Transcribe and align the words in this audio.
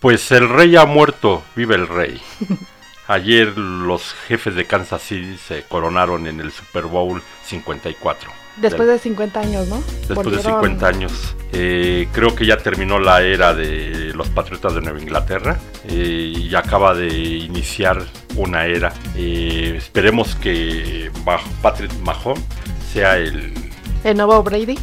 Pues 0.00 0.30
el 0.30 0.48
rey 0.48 0.76
ha 0.76 0.84
muerto, 0.86 1.42
vive 1.56 1.74
el 1.74 1.88
rey. 1.88 2.20
Ayer 3.08 3.56
los 3.56 4.12
jefes 4.26 4.54
de 4.54 4.66
Kansas 4.66 5.00
City 5.02 5.38
se 5.38 5.62
coronaron 5.62 6.26
en 6.26 6.40
el 6.40 6.52
Super 6.52 6.84
Bowl 6.84 7.22
54. 7.44 8.30
Después 8.58 8.86
de 8.88 8.98
50 8.98 9.40
años, 9.40 9.68
¿no? 9.68 9.76
Después 10.08 10.26
de 10.26 10.36
Volvieron- 10.42 10.42
50 10.60 10.86
años. 10.88 11.34
Eh, 11.52 12.08
creo 12.12 12.34
que 12.34 12.44
ya 12.44 12.58
terminó 12.58 12.98
la 12.98 13.22
era 13.22 13.54
de 13.54 14.12
los 14.14 14.28
Patriotas 14.28 14.74
de 14.74 14.82
Nueva 14.82 15.00
Inglaterra 15.00 15.58
eh, 15.88 16.32
y 16.36 16.54
acaba 16.54 16.92
de 16.94 17.08
iniciar 17.08 18.04
una 18.36 18.66
era. 18.66 18.92
Eh, 19.16 19.74
esperemos 19.78 20.34
que 20.36 21.10
Patrick 21.62 21.92
Mahomes 22.04 22.44
sea 22.92 23.16
el... 23.16 23.54
El 24.04 24.16
nuevo 24.16 24.42
Brady. 24.42 24.78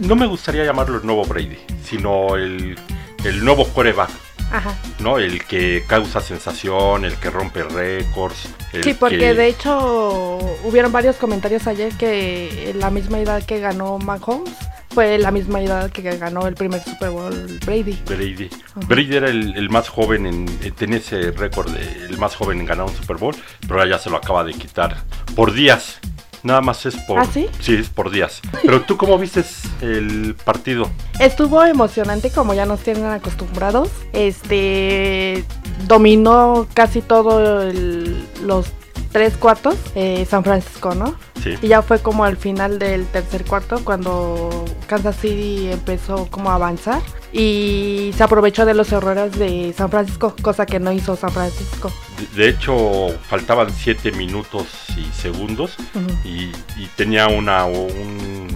No 0.00 0.16
me 0.16 0.26
gustaría 0.26 0.64
llamarlo 0.64 0.98
el 0.98 1.04
nuevo 1.06 1.24
Brady, 1.24 1.58
sino 1.84 2.36
el, 2.36 2.78
el 3.24 3.44
nuevo 3.44 3.68
coreback. 3.68 4.10
Ajá. 4.50 4.74
¿no? 4.98 5.18
El 5.18 5.44
que 5.44 5.84
causa 5.86 6.20
sensación, 6.20 7.04
el 7.04 7.14
que 7.14 7.30
rompe 7.30 7.62
récords. 7.62 8.48
Sí, 8.82 8.94
porque 8.94 9.18
que- 9.18 9.34
de 9.34 9.46
hecho 9.48 10.38
hubieron 10.64 10.92
varios 10.92 11.16
comentarios 11.16 11.66
ayer 11.66 11.92
que 11.94 12.72
la 12.76 12.90
misma 12.90 13.18
edad 13.20 13.42
que 13.44 13.60
ganó 13.60 13.98
Mahomes 13.98 14.52
fue 14.92 15.18
la 15.18 15.30
misma 15.30 15.60
edad 15.62 15.90
que 15.90 16.02
ganó 16.02 16.48
el 16.48 16.54
primer 16.54 16.82
Super 16.82 17.10
Bowl 17.10 17.58
Brady. 17.64 17.96
Brady. 18.06 18.50
Ajá. 18.52 18.80
Brady 18.88 19.16
era 19.16 19.28
el, 19.28 19.56
el 19.56 19.70
más 19.70 19.88
joven 19.88 20.26
en, 20.26 20.46
en- 20.62 20.74
tenía 20.74 20.98
ese 20.98 21.30
récord 21.30 21.70
de 21.70 22.06
el 22.06 22.18
más 22.18 22.34
joven 22.34 22.58
en 22.60 22.66
ganar 22.66 22.86
un 22.86 22.94
Super 22.96 23.16
Bowl, 23.16 23.36
pero 23.60 23.74
ahora 23.80 23.88
ya 23.90 23.98
se 23.98 24.10
lo 24.10 24.16
acaba 24.16 24.42
de 24.44 24.52
quitar 24.52 24.96
por 25.36 25.52
días. 25.52 26.00
Nada 26.42 26.60
más 26.60 26.86
es 26.86 26.96
por 26.96 27.18
¿Ah, 27.18 27.24
sí? 27.26 27.48
es 27.68 27.88
por 27.88 28.10
días. 28.10 28.40
Pero 28.62 28.80
tú 28.82 28.96
cómo 28.96 29.18
viste 29.18 29.44
el 29.82 30.34
partido? 30.44 30.90
Estuvo 31.18 31.62
emocionante 31.64 32.30
como 32.30 32.54
ya 32.54 32.64
nos 32.66 32.80
tienen 32.80 33.04
acostumbrados. 33.06 33.90
Este 34.12 35.44
dominó 35.86 36.66
casi 36.74 37.02
todo 37.02 37.62
el- 37.62 38.24
los 38.44 38.66
tres 39.12 39.36
cuartos 39.36 39.76
eh, 39.94 40.26
San 40.28 40.44
Francisco, 40.44 40.94
¿no? 40.94 41.14
Sí. 41.42 41.54
Y 41.62 41.68
ya 41.68 41.82
fue 41.82 41.98
como 42.00 42.24
al 42.24 42.36
final 42.36 42.78
del 42.78 43.06
tercer 43.06 43.44
cuarto 43.44 43.80
cuando 43.84 44.64
Kansas 44.86 45.16
City 45.16 45.68
empezó 45.72 46.26
como 46.30 46.50
a 46.50 46.54
avanzar 46.54 47.00
y 47.32 48.12
se 48.16 48.22
aprovechó 48.24 48.64
de 48.66 48.74
los 48.74 48.90
errores 48.92 49.38
de 49.38 49.72
San 49.76 49.90
Francisco, 49.90 50.34
cosa 50.42 50.66
que 50.66 50.80
no 50.80 50.92
hizo 50.92 51.16
San 51.16 51.30
Francisco. 51.30 51.92
De, 52.34 52.42
de 52.44 52.48
hecho, 52.50 53.08
faltaban 53.28 53.70
7 53.72 54.12
minutos 54.12 54.66
y 54.96 55.04
segundos 55.12 55.76
y, 56.24 56.50
y 56.76 56.86
tenía 56.96 57.28
una 57.28 57.64
un 57.64 58.48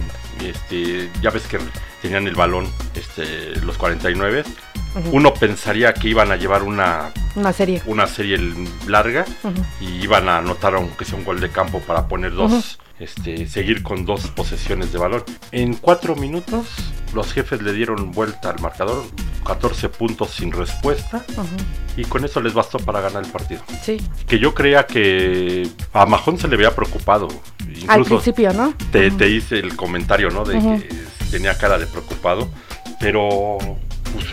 este 0.43 1.09
ya 1.21 1.29
ves 1.31 1.43
que 1.47 1.57
tenían 2.01 2.27
el 2.27 2.35
balón 2.35 2.67
este 2.93 3.55
los 3.61 3.77
49 3.77 4.43
Ujú. 4.97 5.09
uno 5.17 5.33
pensaría 5.33 5.93
que 5.93 6.07
iban 6.09 6.31
a 6.31 6.35
llevar 6.35 6.63
una 6.63 7.11
Una 7.35 7.51
serie. 7.51 7.81
una 7.85 8.05
serie 8.07 8.37
larga 8.87 9.25
y 9.81 10.03
iban 10.03 10.29
a 10.29 10.37
anotar 10.37 10.75
aunque 10.75 11.03
sea 11.05 11.17
un 11.17 11.25
gol 11.25 11.39
de 11.39 11.49
campo 11.49 11.79
para 11.79 12.07
poner 12.07 12.33
dos 12.33 12.79
este 12.99 13.47
seguir 13.47 13.81
con 13.81 14.05
dos 14.05 14.27
posesiones 14.27 14.91
de 14.93 14.99
balón 14.99 15.23
en 15.51 15.73
cuatro 15.75 16.15
minutos 16.15 16.65
los 17.15 17.33
jefes 17.33 17.61
le 17.61 17.73
dieron 17.73 18.11
vuelta 18.11 18.49
al 18.51 18.59
marcador 18.61 19.03
14 19.45 19.89
puntos 19.89 20.31
sin 20.31 20.51
respuesta 20.51 21.23
y 21.97 22.03
con 22.05 22.25
eso 22.25 22.41
les 22.41 22.53
bastó 22.53 22.77
para 22.79 22.99
ganar 23.01 23.23
el 23.25 23.31
partido 23.31 23.61
Sí, 23.81 23.97
que 24.27 24.37
yo 24.39 24.53
creía 24.53 24.85
que 24.85 25.67
a 25.93 26.05
Majón 26.05 26.37
se 26.37 26.47
le 26.47 26.55
había 26.55 26.75
preocupado 26.75 27.27
al 27.87 27.99
incluso 28.01 28.15
principio, 28.21 28.53
¿no? 28.53 28.73
te, 28.91 29.29
hice 29.29 29.59
el 29.59 29.75
comentario, 29.75 30.29
¿no? 30.29 30.43
De 30.43 30.59
que 30.59 30.89
tenía 31.31 31.57
cara 31.57 31.77
de 31.77 31.87
preocupado, 31.87 32.49
pero 32.99 33.57
pues 34.13 34.25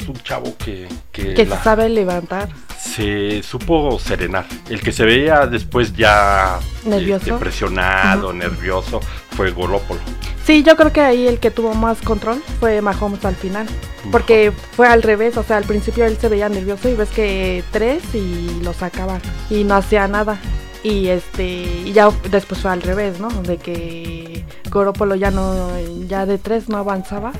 es 0.00 0.08
un 0.08 0.16
chavo 0.22 0.56
que, 0.58 0.88
que 1.12 1.34
Que 1.34 1.46
la- 1.46 1.56
se 1.58 1.64
sabe 1.64 1.88
levantar. 1.88 2.48
se 2.78 3.42
supo 3.42 3.98
serenar. 3.98 4.46
El 4.68 4.80
que 4.80 4.92
se 4.92 5.04
veía 5.04 5.46
después 5.46 5.94
ya 5.94 6.58
Nervioso. 6.84 7.26
este, 7.26 7.38
presionado, 7.38 8.32
nervioso, 8.32 9.00
fue 9.36 9.50
Golópolo. 9.50 10.00
Sí, 10.44 10.62
yo 10.62 10.76
creo 10.76 10.92
que 10.92 11.00
ahí 11.00 11.26
el 11.26 11.38
que 11.38 11.50
tuvo 11.50 11.74
más 11.74 12.00
control 12.02 12.42
fue 12.60 12.80
Mahomes 12.82 13.24
al 13.24 13.34
final. 13.36 13.66
Porque 14.12 14.52
fue 14.76 14.86
al 14.86 15.02
revés, 15.02 15.38
o 15.38 15.42
sea, 15.42 15.56
al 15.56 15.64
principio 15.64 16.04
él 16.04 16.18
se 16.20 16.28
veía 16.28 16.50
nervioso 16.50 16.90
y 16.90 16.94
ves 16.94 17.08
que 17.08 17.64
tres 17.72 18.02
y 18.14 18.60
lo 18.62 18.74
sacaban 18.74 19.20
y 19.48 19.64
no 19.64 19.74
hacía 19.76 20.06
nada. 20.08 20.38
Y 20.82 21.06
este, 21.08 21.46
y 21.86 21.92
ya 21.94 22.10
después 22.30 22.60
fue 22.60 22.70
al 22.70 22.82
revés, 22.82 23.18
¿no? 23.18 23.28
De 23.30 23.56
que 23.56 24.44
Goropolo 24.70 25.14
ya 25.14 25.30
no, 25.30 25.70
ya 26.06 26.26
de 26.26 26.36
tres 26.36 26.68
no 26.68 26.76
avanzaba. 26.76 27.32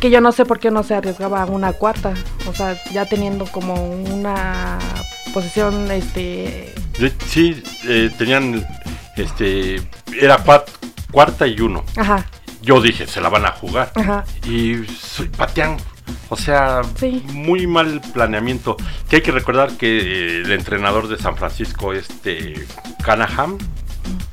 Que 0.00 0.10
yo 0.10 0.20
no 0.20 0.32
sé 0.32 0.44
por 0.44 0.58
qué 0.58 0.72
no 0.72 0.82
se 0.82 0.94
arriesgaba 0.96 1.42
a 1.42 1.46
una 1.46 1.72
cuarta. 1.72 2.14
O 2.48 2.52
sea, 2.52 2.76
ya 2.92 3.06
teniendo 3.06 3.46
como 3.46 3.74
una 3.92 4.78
posición, 5.32 5.88
este, 5.92 6.74
sí, 7.28 7.62
eh, 7.86 8.10
tenían, 8.18 8.66
este, 9.16 9.76
era 10.20 10.44
cuat- 10.44 10.66
cuarta 11.14 11.46
y 11.46 11.60
uno. 11.60 11.84
ajá, 11.96 12.26
Yo 12.60 12.80
dije, 12.80 13.06
se 13.06 13.20
la 13.20 13.28
van 13.28 13.46
a 13.46 13.52
jugar. 13.52 13.92
ajá, 13.94 14.24
y 14.46 14.76
patean. 15.36 15.76
O 16.28 16.36
sea, 16.36 16.82
Sí. 16.98 17.22
muy 17.32 17.66
mal 17.66 18.00
planeamiento. 18.12 18.76
Que 19.08 19.16
hay 19.16 19.22
que 19.22 19.30
recordar 19.32 19.70
que 19.76 19.88
eh, 19.98 20.40
el 20.44 20.52
entrenador 20.52 21.08
de 21.08 21.16
San 21.18 21.36
Francisco, 21.36 21.92
este 21.92 22.66
Canaham, 23.04 23.56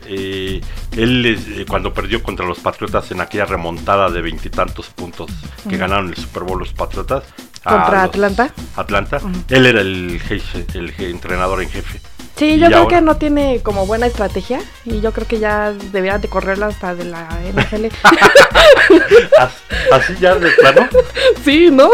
eh, 0.08 0.59
él 0.97 1.25
eh, 1.25 1.66
cuando 1.70 1.94
perdió 1.94 2.22
contra 2.24 2.46
los 2.46 2.59
Patriotas 2.59 3.12
en 3.12 3.22
aquella 3.22 3.46
remontada 3.46 4.09
de 4.09 4.22
veintitantos 4.22 4.88
puntos 4.88 5.30
que 5.70 5.78
ganaron 5.78 6.09
el 6.09 6.16
Super 6.16 6.44
Bowl 6.44 6.59
los 6.59 6.74
Patriotas. 6.74 7.24
Contra 7.64 8.03
Atlanta. 8.03 8.52
Atlanta. 8.75 9.20
Él 9.50 9.66
era 9.68 9.81
el, 9.81 10.20
jefe- 10.22 10.66
el 10.74 10.94
entrenador 10.97 11.62
en 11.62 11.70
jefe. 11.70 12.02
Sí, 12.38 12.58
yo 12.58 12.68
creo 12.68 12.80
ahora- 12.80 12.96
que 12.97 13.02
no 13.02 13.18
tiene 13.18 13.62
como 13.62 13.86
buena 13.86 14.08
estrategia 14.08 14.59
y 14.86 15.00
yo 15.02 15.12
creo 15.14 15.28
que 15.28 15.40
ya 15.40 15.74
deberían 15.92 16.22
de 16.22 16.28
correrla 16.28 16.68
hasta 16.68 16.96
de 16.96 17.06
la 17.06 17.28
NFL. 17.53 17.86
As- 19.38 19.62
Así 19.92 20.16
ya 20.19 20.36
de 20.36 20.50
plano. 20.52 20.88
sí, 21.46 21.70
¿no? 21.72 21.90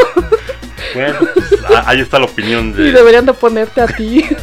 Bueno, 0.93 1.19
pues, 1.33 1.63
a- 1.75 1.89
ahí 1.89 1.99
está 2.01 2.19
la 2.19 2.25
opinión 2.25 2.73
de, 2.73 2.87
Y 2.87 2.91
deberían 2.91 3.25
de 3.25 3.33
ponerte 3.33 3.81
a 3.81 3.87
ti. 3.87 4.25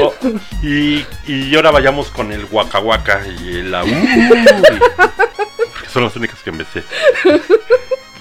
Oh, 0.00 0.14
y, 0.62 1.04
y 1.26 1.54
ahora 1.54 1.70
vayamos 1.70 2.08
con 2.08 2.32
el 2.32 2.46
Waka 2.50 2.78
Waka 2.80 3.20
y 3.26 3.56
el 3.58 3.74
Aú. 3.74 3.86
Son 5.92 6.02
las 6.04 6.16
únicas 6.16 6.38
que 6.42 6.50
me 6.50 6.64
sé. 6.64 6.82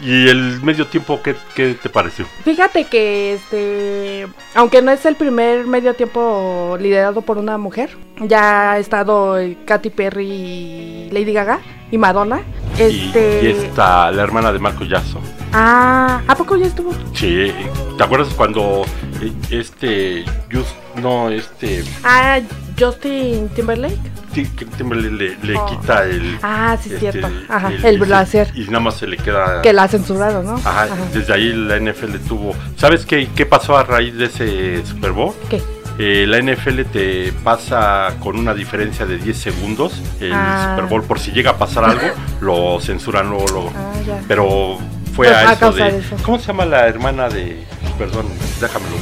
¿Y 0.02 0.30
el 0.30 0.62
medio 0.62 0.88
tiempo 0.88 1.22
qué, 1.22 1.36
qué 1.56 1.74
te 1.82 1.90
pareció? 1.90 2.26
Fíjate 2.46 2.86
que 2.86 3.34
este, 3.34 4.28
aunque 4.56 4.82
no 4.82 4.92
es 4.92 5.06
el 5.06 5.16
primer 5.16 5.66
medio 5.68 5.94
tiempo 5.94 6.78
liderado 6.80 7.22
por 7.22 7.38
una 7.38 7.58
mujer, 7.58 7.90
ya 8.22 8.72
ha 8.74 8.80
estado 8.80 9.38
Katy 9.66 9.90
Perry 9.90 10.26
y 10.28 11.10
Lady 11.12 11.34
Gaga 11.34 11.60
y 11.92 11.98
Madonna. 11.98 12.42
Y- 12.78 12.82
Este, 13.08 13.42
Y, 13.44 13.48
está 13.66 14.10
la 14.12 14.24
hermana 14.24 14.54
de 14.54 14.60
Marco 14.60 14.86
Jackson. 14.86 15.22
ah, 15.52 16.22
¿a 16.28 16.36
poco 16.36 16.56
ya 16.56 16.68
estuvo? 16.68 16.94
Sí, 17.14 17.52
¿te 17.98 18.04
acuerdas 18.04 18.30
cuando 18.36 18.86
eh, 19.22 19.34
este 19.50 20.24
Just, 20.52 20.70
no, 21.02 21.30
este 21.30 21.84
Ah, 22.06 22.40
Justin 22.80 23.50
Timberlake. 23.50 23.98
Tim- 24.34 24.70
Timberlake 24.78 25.12
le, 25.12 25.38
le 25.54 25.58
Oh. 25.58 25.66
quita 25.66 26.04
el 26.06 26.38
Ah, 26.42 26.78
sí, 26.82 26.90
este, 26.94 27.12
cierto. 27.12 27.30
Ajá, 27.50 27.72
el, 27.84 28.00
blazer. 28.00 28.52
y 28.56 28.66
nada 28.66 28.80
más 28.80 28.96
se 28.96 29.08
le 29.08 29.18
queda 29.18 29.62
Que 29.62 29.74
la 29.74 29.88
censuraron, 29.88 30.46
¿no? 30.46 30.56
Ajá, 30.56 30.88
desde 31.14 31.34
ahí 31.34 31.54
la 31.54 31.78
NFL 31.78 32.18
tuvo. 32.28 32.56
¿Sabes 32.78 33.06
qué, 33.06 33.30
qué 33.36 33.46
pasó 33.46 33.78
a 33.78 33.84
raíz 33.84 34.16
de 34.16 34.26
ese 34.26 34.86
Super 34.86 35.12
Bowl? 35.12 35.34
¿Qué? 35.50 35.62
Eh, 36.02 36.26
la 36.28 36.38
NFL 36.42 36.84
te 36.86 37.34
pasa 37.44 38.14
con 38.22 38.38
una 38.40 38.54
diferencia 38.54 39.06
de 39.06 39.18
10 39.18 39.38
segundos 39.38 40.02
el 40.22 40.32
Ah. 40.34 40.70
Super 40.76 40.90
Bowl. 40.90 41.04
Por 41.04 41.20
si 41.20 41.32
llega 41.32 41.52
a 41.52 41.58
pasar 41.58 41.84
algo, 41.84 42.08
lo 42.42 42.80
censuran 42.80 43.30
luego. 43.30 43.46
luego. 43.52 43.74
Ah. 43.76 44.22
Pero 44.28 44.78
fue 45.14 45.28
Pues, 45.28 45.32
a 45.38 45.50
a 45.50 45.54
eso 45.54 45.72
de. 45.74 45.98
eso. 45.98 46.16
¿Cómo 46.24 46.40
se 46.40 46.48
llama 46.48 46.66
la 46.66 46.88
hermana 46.88 47.28
de.? 47.28 47.66
Perdón, 47.98 48.28
déjamelo. 48.62 48.96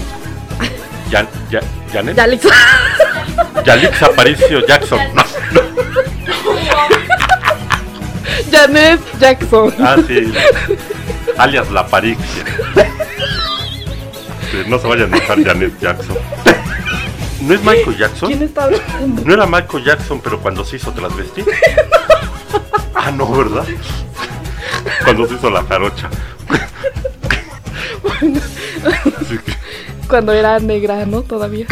Jan, 1.11 1.27
Ya- 1.51 1.61
Janet. 1.93 2.17
Ya, 3.67 3.73
Alex. 3.73 3.99
Yalitza 3.99 4.05
Aparicio 4.07 4.65
Jackson. 4.65 4.99
No, 5.13 5.23
no. 5.51 5.61
Janet 8.51 8.99
Jackson. 9.19 9.73
Ah, 9.79 9.95
sí. 10.07 10.33
Alias 11.37 11.69
La. 11.71 11.85
Sí, 11.89 12.15
no 14.67 14.79
se 14.79 14.87
vayan 14.87 15.13
a 15.13 15.17
enojar 15.17 15.43
Janet 15.43 15.73
Jackson. 15.81 16.17
¿No 17.41 17.53
es 17.53 17.61
Michael 17.63 17.97
Jackson? 17.97 18.29
¿Quién 18.29 18.43
está 18.43 18.63
hablando? 18.63 19.21
No 19.25 19.33
era 19.33 19.45
Michael 19.45 19.83
Jackson, 19.83 20.19
pero 20.21 20.39
cuando 20.39 20.63
se 20.65 20.77
hizo 20.77 20.91
transvesti. 20.91 21.43
Ah, 22.95 23.11
no, 23.11 23.29
¿verdad? 23.31 23.65
Cuando 25.03 25.27
se 25.27 25.35
hizo 25.35 25.49
la 25.49 25.63
jarocha. 25.63 26.09
Que- 29.29 29.39
Cuando 30.07 30.31
era 30.33 30.59
negra, 30.59 31.05
¿no? 31.05 31.21
Todavía. 31.21 31.65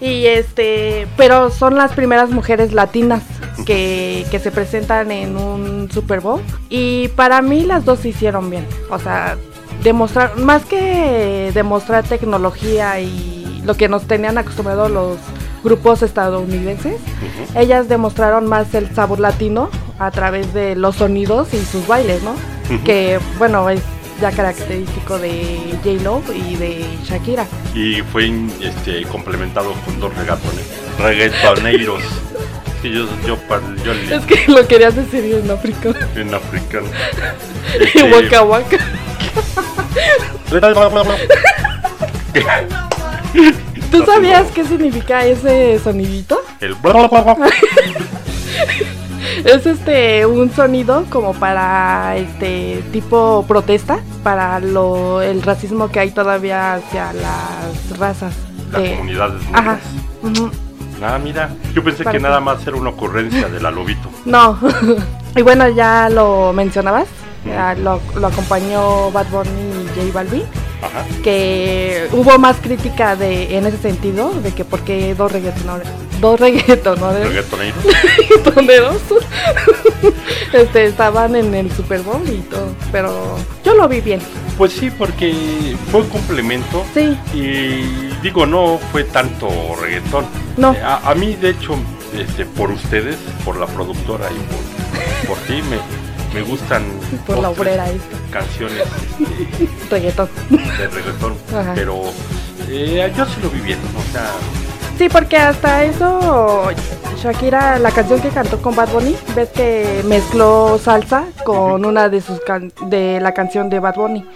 Y 0.00 0.26
este, 0.26 1.06
pero 1.16 1.50
son 1.50 1.76
las 1.76 1.92
primeras 1.92 2.30
mujeres 2.30 2.72
latinas 2.72 3.22
que, 3.66 4.26
que 4.30 4.38
se 4.38 4.50
presentan 4.50 5.10
en 5.10 5.36
un 5.36 5.90
Super 5.90 6.20
Bowl. 6.20 6.40
Y 6.68 7.08
para 7.08 7.42
mí 7.42 7.64
las 7.64 7.84
dos 7.84 8.00
se 8.00 8.08
hicieron 8.10 8.50
bien. 8.50 8.66
O 8.90 8.98
sea, 8.98 9.36
demostrar, 9.82 10.36
más 10.36 10.64
que 10.64 11.50
demostrar 11.54 12.04
tecnología 12.04 13.00
y 13.00 13.62
lo 13.64 13.74
que 13.76 13.88
nos 13.88 14.06
tenían 14.06 14.38
acostumbrados 14.38 14.90
los 14.90 15.18
grupos 15.62 16.02
estadounidenses, 16.02 16.96
ellas 17.54 17.88
demostraron 17.88 18.46
más 18.46 18.74
el 18.74 18.94
sabor 18.94 19.20
latino 19.20 19.68
a 19.98 20.10
través 20.10 20.54
de 20.54 20.74
los 20.74 20.96
sonidos 20.96 21.52
y 21.52 21.62
sus 21.64 21.86
bailes, 21.86 22.22
¿no? 22.22 22.34
Que, 22.84 23.18
bueno, 23.38 23.68
es 23.68 23.82
ya 24.20 24.30
característico 24.30 25.18
de 25.18 25.74
J-Lo 25.82 26.22
y 26.34 26.56
de 26.56 26.84
Shakira. 27.04 27.46
Y 27.74 28.02
fue 28.02 28.30
este, 28.60 29.02
complementado 29.04 29.72
con 29.84 29.98
dos 30.00 30.14
regatones, 30.16 30.64
reggaetoneros. 30.98 32.02
Que 32.82 32.90
yo, 32.90 33.06
yo, 33.26 33.36
Es 34.10 34.24
que 34.24 34.44
lo 34.52 34.66
querías 34.66 34.96
decir 34.96 35.34
en 35.34 35.50
africano. 35.50 35.94
en 36.16 36.34
africano. 36.34 36.86
Y 37.78 37.84
Este, 37.84 38.02
Waka 38.04 38.42
Waka. 38.42 38.78
¿Tú 43.90 44.04
sabías 44.04 44.46
qué 44.54 44.64
significa 44.64 45.26
ese 45.26 45.78
sonidito? 45.82 46.40
El 46.60 46.74
Es 49.44 49.66
este 49.66 50.26
un 50.26 50.50
sonido 50.52 51.04
como 51.10 51.32
para 51.34 52.16
este 52.16 52.82
tipo 52.92 53.44
protesta 53.46 54.00
para 54.22 54.60
lo 54.60 55.20
el 55.22 55.42
racismo 55.42 55.90
que 55.90 56.00
hay 56.00 56.10
todavía 56.10 56.74
hacia 56.74 57.12
las 57.12 57.98
razas. 57.98 58.34
las 58.72 58.82
de- 58.82 58.90
comunidades 58.92 59.42
Ajá. 59.52 59.78
negras. 60.22 60.52
Ah, 61.02 61.18
mira, 61.22 61.48
yo 61.74 61.82
pensé 61.82 62.04
que 62.04 62.20
nada 62.20 62.40
más 62.40 62.66
era 62.66 62.76
una 62.76 62.90
ocurrencia 62.90 63.48
de 63.48 63.60
la 63.60 63.70
lobito. 63.70 64.08
No. 64.26 64.58
y 65.36 65.42
bueno, 65.42 65.68
ya 65.68 66.08
lo 66.10 66.52
mencionabas. 66.52 67.06
Ya 67.46 67.74
lo, 67.74 68.00
lo 68.16 68.26
acompañó 68.26 69.10
Bad 69.12 69.26
Bunny 69.30 69.48
y 69.50 69.88
J 70.00 70.12
Balvin. 70.12 70.42
Ajá. 70.82 71.04
que 71.22 72.08
hubo 72.12 72.38
más 72.38 72.56
crítica 72.56 73.14
de 73.14 73.58
en 73.58 73.66
ese 73.66 73.76
sentido 73.76 74.30
de 74.42 74.52
que 74.54 74.64
por 74.64 74.80
qué 74.80 75.14
dos 75.14 75.30
reggaetoneros 75.30 75.86
dos 76.20 76.38
reggaetoneros 76.38 77.26
Reggaetoneros. 77.28 77.84
reggaetoneros, 78.18 78.96
este 80.52 80.86
estaban 80.86 81.36
en 81.36 81.54
el 81.54 81.70
Super 81.72 82.00
Bowl 82.02 82.22
y 82.28 82.38
todo 82.42 82.68
pero 82.92 83.36
yo 83.64 83.74
lo 83.74 83.88
vi 83.88 84.00
bien 84.00 84.20
Pues 84.58 84.72
sí, 84.72 84.90
porque 84.90 85.32
fue 85.90 86.00
un 86.02 86.08
complemento. 86.08 86.84
sí 86.94 87.16
Y 87.32 88.10
digo, 88.22 88.44
no 88.46 88.78
fue 88.92 89.04
tanto 89.04 89.48
reggaetón. 89.80 90.26
No. 90.56 90.72
Eh, 90.74 90.82
A, 90.82 91.10
a 91.10 91.14
mí, 91.14 91.34
de 91.36 91.50
hecho, 91.50 91.76
este, 92.14 92.44
por 92.44 92.70
ustedes, 92.70 93.16
por 93.44 93.56
la 93.56 93.66
productora 93.66 94.26
y 94.30 95.24
por, 95.24 95.28
por 95.36 95.38
ti, 95.46 95.62
me, 95.70 95.78
me 96.38 96.42
gustan 96.46 96.84
por 97.26 97.38
la 97.38 97.48
obrera 97.50 97.88
esta 97.88 98.16
canciones 98.30 98.82
este, 98.82 99.88
reggaetón 99.90 100.28
de 100.50 100.88
reggaetón. 100.88 101.34
Ajá. 101.56 101.72
Pero 101.74 102.02
eh, 102.68 103.10
yo 103.16 103.24
sí 103.26 103.36
lo 103.42 103.48
vi 103.50 103.60
bien. 103.60 103.78
O 103.96 104.12
sea, 104.12 104.30
sí 105.00 105.08
porque 105.08 105.38
hasta 105.38 105.82
eso 105.84 106.68
Shakira 107.16 107.78
la 107.78 107.90
canción 107.90 108.20
que 108.20 108.28
cantó 108.28 108.60
con 108.60 108.76
Bad 108.76 108.90
Bunny 108.92 109.16
ves 109.34 109.48
que 109.48 110.02
mezcló 110.06 110.76
salsa 110.76 111.24
con 111.42 111.86
una 111.86 112.10
de 112.10 112.20
sus 112.20 112.38
can- 112.40 112.70
de 112.86 113.18
la 113.18 113.32
canción 113.32 113.70
de 113.70 113.78
Bad 113.80 113.94
Bunny 113.94 114.26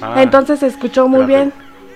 ah, 0.00 0.22
Entonces 0.22 0.60
se 0.60 0.66
escuchó 0.68 1.08
muy 1.08 1.24
bien. 1.26 1.52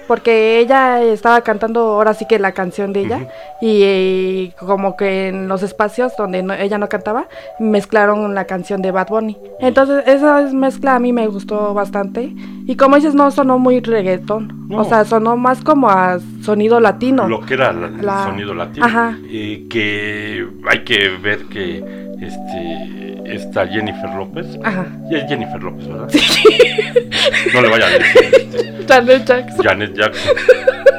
Porque 0.07 0.59
ella 0.59 1.03
estaba 1.03 1.43
cantando 1.43 1.81
ahora 1.81 2.15
sí 2.15 2.25
que 2.27 2.39
la 2.39 2.53
canción 2.53 2.95
de 2.95 3.01
ella. 3.01 3.29
Y 3.61 3.81
eh, 3.83 4.55
como 4.59 4.97
que 4.97 5.29
en 5.29 5.49
los 5.49 5.63
espacios 5.63 6.13
donde 6.17 6.43
no- 6.43 6.55
ella 6.55 6.79
no 6.79 6.89
cantaba, 6.89 7.29
mezclaron 7.59 8.35
la 8.35 8.47
canción 8.47 8.81
de 8.81 8.91
Bad 8.91 9.09
Bunny. 9.09 9.37
Entonces 9.61 10.05
esa 10.07 10.41
mezcla 10.53 10.95
a 10.95 10.99
mí 10.99 11.13
me 11.13 11.27
gustó 11.27 11.75
bastante. 11.75 12.33
Y 12.67 12.75
como 12.77 12.97
dices, 12.97 13.15
no 13.15 13.31
sonó 13.31 13.59
muy 13.59 13.81
reggaetón. 13.81 14.67
No. 14.69 14.79
O 14.81 14.85
sea, 14.85 15.05
sonó 15.05 15.37
más 15.37 15.61
como 15.63 15.91
a 15.91 16.19
sonido 16.49 16.81
latino. 16.81 17.29
lo 17.29 17.41
que 17.45 17.53
era 17.55 17.73
la- 17.75 17.89
el 17.89 18.25
sonido 18.31 18.55
latino. 18.55 18.87
Ajá. 18.87 19.19
Eh, 19.31 19.67
que 19.69 20.47
hay 20.71 20.79
que 20.83 21.11
ver 21.23 21.45
que 21.53 21.85
este, 22.23 23.35
esta 23.35 23.67
Jennifer 23.67 24.09
López. 24.17 24.47
Ajá. 24.65 24.87
Ya 25.11 25.19
es 25.19 25.29
Jennifer 25.29 25.63
López, 25.63 25.87
¿verdad? 25.87 26.09
No 27.53 27.61
le 27.63 27.69
vaya 27.69 27.87
a 27.87 27.91
decir 27.91 28.23
este, 28.33 28.85
Janet 28.89 29.25
Jackson. 29.27 29.65
Janet 29.65 29.95
Jackson. 29.95 30.37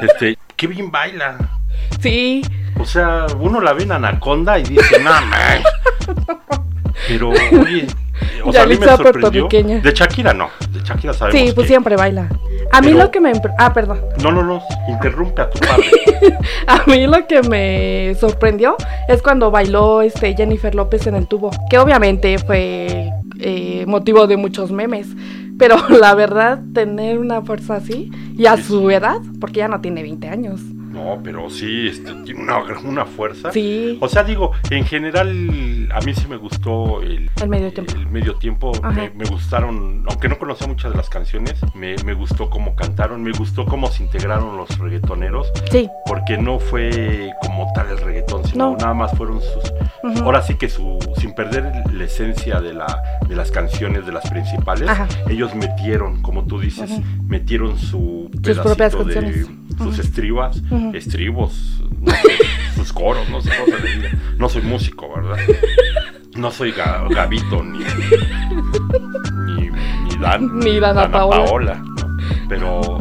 Este, 0.02 0.38
qué 0.56 0.66
bien 0.68 0.88
baila. 0.90 1.36
Sí. 2.00 2.42
O 2.78 2.84
sea, 2.84 3.26
uno 3.40 3.60
la 3.60 3.72
ve 3.72 3.82
en 3.82 3.92
Anaconda 3.92 4.56
y 4.58 4.62
dice, 4.62 4.98
no, 5.00 5.10
man. 5.26 5.62
Pero, 7.08 7.30
oye, 7.30 7.86
o 8.44 8.52
sea, 8.52 8.62
a 8.62 8.66
mí 8.66 8.76
me 8.78 8.86
sorprendió. 8.86 9.48
De 9.48 9.92
Shakira 9.94 10.32
no, 10.34 10.48
de 10.72 10.80
Shakira 10.82 11.12
sabemos 11.12 11.40
Sí, 11.48 11.52
pues 11.54 11.64
que- 11.64 11.68
siempre 11.68 11.96
baila. 11.96 12.28
A 12.72 12.80
mí 12.80 12.88
Pero- 12.88 12.98
lo 12.98 13.10
que 13.10 13.20
me... 13.20 13.32
Ah, 13.58 13.72
perdón. 13.72 14.00
No, 14.22 14.30
no, 14.30 14.44
no, 14.44 14.62
interrumpe 14.88 15.42
a 15.42 15.50
tu 15.50 15.58
padre. 15.58 15.84
A 16.66 16.82
mí 16.86 17.06
lo 17.06 17.26
que 17.26 17.42
me 17.42 18.14
sorprendió 18.20 18.76
es 19.08 19.22
cuando 19.22 19.50
bailó 19.50 20.02
este 20.02 20.34
Jennifer 20.34 20.74
López 20.74 21.06
en 21.06 21.16
el 21.16 21.26
tubo, 21.26 21.50
que 21.68 21.78
obviamente 21.78 22.38
fue 22.38 23.10
eh, 23.40 23.84
motivo 23.86 24.26
de 24.28 24.36
muchos 24.36 24.70
memes, 24.70 25.08
pero 25.58 25.76
la 25.88 26.14
verdad 26.14 26.60
tener 26.72 27.18
una 27.18 27.42
fuerza 27.42 27.76
así 27.76 28.10
y 28.36 28.46
a 28.46 28.56
su 28.56 28.88
edad, 28.90 29.18
porque 29.40 29.58
ya 29.58 29.68
no 29.68 29.80
tiene 29.80 30.02
20 30.02 30.28
años. 30.28 30.60
No, 30.90 31.20
pero 31.22 31.48
sí, 31.50 31.86
este, 31.88 32.12
tiene 32.24 32.42
una, 32.42 32.58
una 32.84 33.06
fuerza. 33.06 33.52
Sí, 33.52 33.96
O 34.00 34.08
sea, 34.08 34.24
digo, 34.24 34.52
en 34.70 34.84
general 34.84 35.88
a 35.94 36.00
mí 36.00 36.14
sí 36.14 36.26
me 36.28 36.36
gustó 36.36 37.00
el, 37.00 37.30
el 37.40 37.48
medio 37.48 37.72
tiempo. 37.72 37.92
el 37.94 38.06
medio 38.08 38.34
tiempo. 38.36 38.72
Me, 38.94 39.10
me 39.10 39.24
gustaron, 39.26 40.04
aunque 40.08 40.28
no 40.28 40.38
conocía 40.38 40.66
muchas 40.66 40.90
de 40.90 40.96
las 40.96 41.08
canciones, 41.08 41.54
me, 41.74 41.94
me 42.04 42.14
gustó 42.14 42.50
cómo 42.50 42.74
cantaron, 42.74 43.22
me 43.22 43.30
gustó 43.32 43.64
cómo 43.66 43.86
se 43.88 44.02
integraron 44.02 44.56
los 44.56 44.76
reggaetoneros, 44.78 45.52
Sí, 45.70 45.88
porque 46.06 46.36
no 46.38 46.58
fue 46.58 47.30
como 47.42 47.72
tal 47.74 47.88
el 47.88 47.98
reggaetón, 47.98 48.44
sino 48.44 48.70
No. 48.72 48.76
nada 48.76 48.94
más 48.94 49.12
fueron 49.16 49.40
sus... 49.40 50.20
Ahora 50.22 50.42
sí 50.42 50.54
que 50.56 50.68
su, 50.68 50.98
sin 51.18 51.34
perder 51.34 51.72
la 51.92 52.04
esencia 52.04 52.60
de, 52.60 52.74
la, 52.74 53.02
de 53.28 53.36
las 53.36 53.50
canciones, 53.50 54.06
de 54.06 54.12
las 54.12 54.28
principales, 54.28 54.88
Ajá. 54.88 55.06
ellos 55.28 55.54
metieron, 55.54 56.20
como 56.22 56.44
tú 56.44 56.58
dices, 56.58 56.90
metieron 57.26 57.78
su 57.78 58.28
Sus 58.42 58.58
propias 58.58 58.94
pedacito 58.96 59.04
de 59.04 59.14
canciones. 59.14 59.48
Sus 59.82 59.98
estribas, 59.98 60.62
estribos, 60.94 61.82
no 62.00 62.12
sé, 62.12 62.18
sus 62.76 62.92
coros, 62.92 63.28
no 63.30 63.40
sé 63.40 63.50
cómo 63.58 63.76
se 63.78 63.82
le 63.84 63.96
diga. 63.96 64.10
No 64.38 64.48
soy 64.48 64.62
músico, 64.62 65.12
¿verdad? 65.14 65.36
No 66.36 66.50
soy 66.50 66.72
Ga- 66.72 67.08
Gabito 67.12 67.62
ni, 67.62 67.78
ni, 69.56 69.70
ni 69.70 70.16
Dan, 70.20 70.58
Ni 70.60 70.78
Dana 70.80 71.10
Paola. 71.10 71.74
¿no? 71.76 72.16
Pero, 72.48 72.98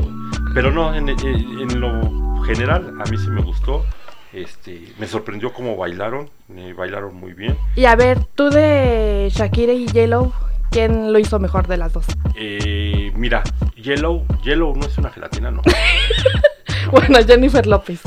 pero 0.54 0.72
no, 0.72 0.94
en, 0.96 1.10
en- 1.10 1.60
en 1.60 1.80
lo 1.80 2.42
general 2.44 2.94
a 3.00 3.10
mí 3.10 3.18
sí 3.18 3.28
me 3.30 3.42
gustó. 3.42 3.86
Este, 4.32 4.94
me 5.00 5.08
sorprendió 5.08 5.52
cómo 5.54 5.76
bailaron, 5.76 6.30
me 6.50 6.74
bailaron 6.74 7.16
muy 7.16 7.34
bien. 7.34 7.58
y 7.76 7.86
a 7.86 7.96
ver, 7.96 8.20
tú 8.36 8.50
de 8.52 9.28
Shakira 9.34 9.74
y 9.74 9.88
J-Lo, 9.88 10.32
¿quién 10.70 11.12
lo 11.12 11.18
hizo 11.18 11.40
mejor 11.40 11.66
de 11.68 11.78
las 11.78 11.94
dos? 11.94 12.06
Eh, 12.36 13.12
mira, 13.16 13.42
Yellow, 13.76 14.24
Yellow 14.44 14.76
no 14.76 14.86
es 14.86 14.96
una 15.00 15.10
gelatina, 15.10 15.50
no. 15.50 15.62
Bueno, 16.92 17.20
Jennifer 17.26 17.66
López. 17.68 18.02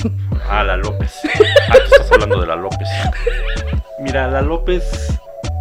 Ah, 0.51 0.63
la 0.65 0.77
López. 0.77 1.13
Ah, 1.69 1.75
tú 1.75 1.95
estás 1.95 2.13
hablando 2.13 2.41
de 2.41 2.47
la 2.47 2.57
López. 2.57 2.89
Mira, 4.01 4.29
la 4.29 4.43
López 4.43 5.19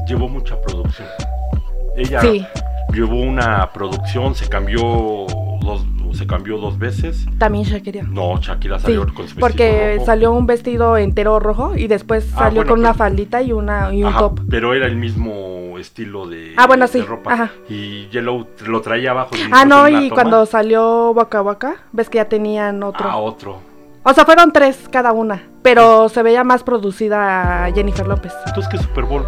llevó 0.07 0.27
mucha 0.27 0.59
producción. 0.61 1.07
Ella 1.95 2.21
Sí, 2.21 2.45
llevó 2.93 3.17
una 3.21 3.71
producción, 3.73 4.33
se 4.35 4.47
cambió 4.49 4.81
dos, 5.61 5.85
se 6.13 6.25
cambió 6.25 6.57
dos 6.57 6.79
veces. 6.79 7.25
también 7.37 7.65
Shakira. 7.65 8.03
No, 8.03 8.37
Shakira 8.39 8.77
Sí, 8.79 8.85
salió 8.85 9.01
con 9.01 9.13
su 9.15 9.21
vestido 9.35 9.39
porque 9.41 9.93
rojo. 9.95 10.05
salió 10.05 10.31
un 10.31 10.45
vestido 10.47 10.97
entero 10.97 11.39
rojo 11.39 11.75
y 11.75 11.87
después 11.87 12.27
Ah, 12.33 12.39
salió 12.39 12.55
bueno, 12.61 12.69
con 12.71 12.79
una 12.79 12.93
faldita 12.93 13.41
y 13.41 13.51
una 13.51 13.93
y 13.93 14.03
un 14.03 14.09
Ajá, 14.09 14.19
top. 14.19 14.39
pero 14.49 14.73
era 14.73 14.87
el 14.87 14.95
mismo 14.95 15.60
estilo 15.81 16.27
de, 16.27 16.53
Ah, 16.57 16.67
bueno, 16.67 16.85
de 16.87 16.91
sí, 16.91 17.01
ropa. 17.01 17.33
ajá. 17.33 17.51
Y 17.69 18.07
Yellow 18.09 18.47
lo 18.65 18.81
traía 18.81 19.11
abajo. 19.11 19.31
y 19.35 19.41
Ah, 19.51 19.65
no, 19.65 19.87
y 19.89 20.09
cuando 20.09 20.45
salió 20.45 21.11
Waka 21.11 21.41
Waka, 21.41 21.75
ves 21.91 22.09
que 22.09 22.17
ya 22.17 22.25
tenían 22.29 22.81
otro. 22.83 23.09
Ah, 23.09 23.17
otro. 23.17 23.59
O 24.03 24.13
sea, 24.13 24.25
fueron 24.25 24.51
tres 24.51 24.87
cada 24.91 25.11
una, 25.11 25.43
pero 25.61 26.09
se 26.09 26.23
veía 26.23 26.43
más 26.43 26.63
producida 26.63 27.69
Jennifer 27.75 28.07
López. 28.07 28.33
Entonces, 28.47 28.71
¿qué 28.71 28.77
Super 28.79 29.03
Bowl? 29.03 29.25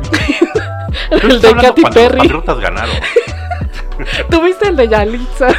El 1.11 1.41
de 1.41 1.53
Katy 1.55 1.81
cuando 1.81 1.83
los 1.83 1.93
Perry. 1.93 2.17
Patriotas 2.19 2.59
ganaron. 2.59 2.95
¿Tuviste 4.29 4.67
el 4.69 4.75
de 4.75 4.87
Yalitza? 4.87 5.47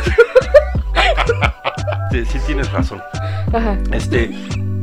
Sí, 2.10 2.24
sí 2.26 2.38
tienes 2.46 2.70
razón. 2.70 3.02
Ajá. 3.52 3.76
Este, 3.90 4.30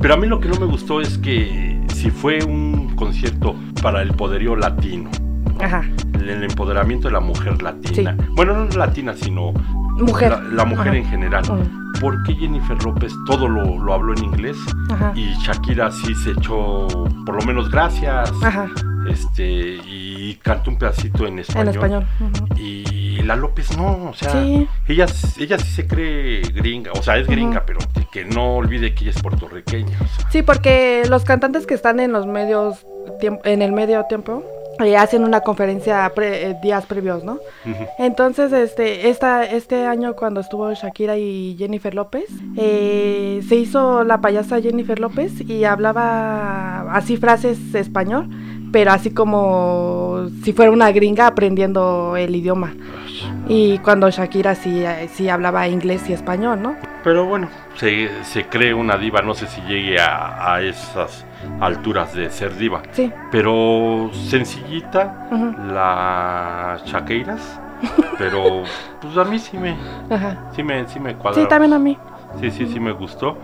pero 0.01 0.15
a 0.15 0.17
mí 0.17 0.27
lo 0.27 0.39
que 0.41 0.49
no 0.49 0.59
me 0.59 0.65
gustó 0.65 0.99
es 0.99 1.17
que 1.17 1.79
si 1.93 2.11
fue 2.11 2.43
un 2.43 2.93
concierto 2.97 3.55
para 3.81 4.01
el 4.01 4.13
poderío 4.13 4.55
latino, 4.57 5.09
Ajá. 5.59 5.83
el, 6.13 6.29
el 6.29 6.43
empoderamiento 6.43 7.07
de 7.07 7.13
la 7.13 7.19
mujer 7.19 7.61
latina. 7.61 8.15
Bueno, 8.31 8.53
no 8.53 8.77
latina, 8.77 9.13
sino 9.15 9.53
Mujer. 9.97 10.31
la, 10.31 10.39
la 10.41 10.65
mujer 10.65 10.89
Ajá. 10.89 10.97
en 10.97 11.05
general. 11.05 11.43
Mm, 11.51 11.99
¿Por 11.99 12.23
qué 12.23 12.33
Jennifer 12.35 12.83
López 12.83 13.13
todo 13.27 13.47
lo, 13.47 13.77
lo 13.77 13.93
habló 13.93 14.13
en 14.13 14.23
inglés 14.23 14.57
Ajá. 14.89 15.11
y 15.15 15.33
Shakira 15.43 15.91
sí 15.91 16.15
se 16.15 16.31
echó 16.31 16.87
por 17.25 17.35
lo 17.35 17.41
menos 17.45 17.69
gracias? 17.69 18.31
Ajá. 18.43 18.67
Este, 19.09 19.77
y 19.87 20.35
cantó 20.41 20.69
un 20.71 20.77
pedacito 20.77 21.25
en 21.27 21.39
español. 21.39 21.67
En 21.67 21.73
español. 21.73 22.05
Y 22.57 23.21
la 23.23 23.35
López 23.35 23.75
no, 23.77 24.09
o 24.09 24.13
sea, 24.13 24.31
Sí. 24.31 24.67
ella, 24.87 25.05
ella 25.37 25.57
sí 25.59 25.67
se 25.71 25.87
cree 25.87 26.41
gringa, 26.41 26.91
o 26.93 27.01
sea, 27.03 27.17
es 27.17 27.27
gringa, 27.27 27.63
pero 27.65 27.79
que 28.11 28.25
no 28.25 28.55
olvide 28.57 28.93
que 28.93 29.03
ella 29.05 29.11
es 29.15 29.21
puertorriqueña. 29.21 29.97
o 30.01 30.07
sea. 30.07 30.29
Sí, 30.31 30.41
porque 30.41 31.03
los 31.09 31.23
cantantes 31.23 31.65
que 31.67 31.73
están 31.73 31.99
en 31.99 32.11
los 32.11 32.25
medios, 32.27 32.85
en 33.21 33.61
el 33.61 33.71
medio 33.73 34.05
tiempo, 34.07 34.43
eh, 34.83 34.97
hacen 34.97 35.23
una 35.23 35.41
conferencia 35.41 36.11
pre- 36.15 36.51
eh, 36.51 36.57
días 36.61 36.85
previos, 36.85 37.23
¿no? 37.23 37.39
Entonces, 37.97 38.51
este, 38.53 39.09
esta, 39.09 39.43
este 39.45 39.85
año 39.85 40.15
cuando 40.15 40.39
estuvo 40.41 40.73
Shakira 40.73 41.17
y 41.17 41.55
Jennifer 41.57 41.93
López, 41.93 42.25
eh, 42.57 43.41
se 43.47 43.55
hizo 43.55 44.03
la 44.03 44.19
payasa 44.21 44.61
Jennifer 44.61 44.99
López 44.99 45.41
y 45.47 45.63
hablaba 45.63 46.93
así 46.93 47.17
frases 47.17 47.73
español, 47.75 48.27
pero 48.71 48.91
así 48.91 49.11
como 49.11 50.27
si 50.43 50.53
fuera 50.53 50.71
una 50.71 50.91
gringa 50.91 51.27
aprendiendo 51.27 52.15
el 52.17 52.35
idioma. 52.35 52.73
Y 53.53 53.79
cuando 53.79 54.09
Shakira 54.09 54.55
sí, 54.55 54.83
sí 55.13 55.27
hablaba 55.27 55.67
inglés 55.67 56.09
y 56.09 56.13
español, 56.13 56.61
¿no? 56.61 56.77
Pero 57.03 57.25
bueno, 57.25 57.49
se, 57.75 58.23
se 58.23 58.45
cree 58.45 58.73
una 58.73 58.97
diva, 58.97 59.21
no 59.21 59.33
sé 59.33 59.47
si 59.47 59.59
llegue 59.63 59.99
a, 59.99 60.53
a 60.53 60.61
esas 60.61 61.25
alturas 61.59 62.13
de 62.13 62.29
ser 62.29 62.55
diva. 62.55 62.81
Sí. 62.93 63.11
Pero 63.29 64.09
sencillita, 64.13 65.27
ujú, 65.31 65.53
la 65.73 66.79
Shakeiras, 66.85 67.59
pero 68.17 68.63
pues 69.01 69.17
a 69.17 69.25
mí 69.25 69.37
sí 69.37 69.57
me, 69.57 69.75
Ajá. 70.09 70.37
sí 70.55 70.63
me, 70.63 70.87
sí 70.87 70.99
me 71.01 71.15
cuadra. 71.15 71.41
Sí, 71.41 71.47
también 71.49 71.73
a 71.73 71.79
mí. 71.79 71.97
Sí, 72.39 72.51
sí, 72.51 72.67
sí 72.67 72.79
me 72.79 72.93
gustó. 72.93 73.37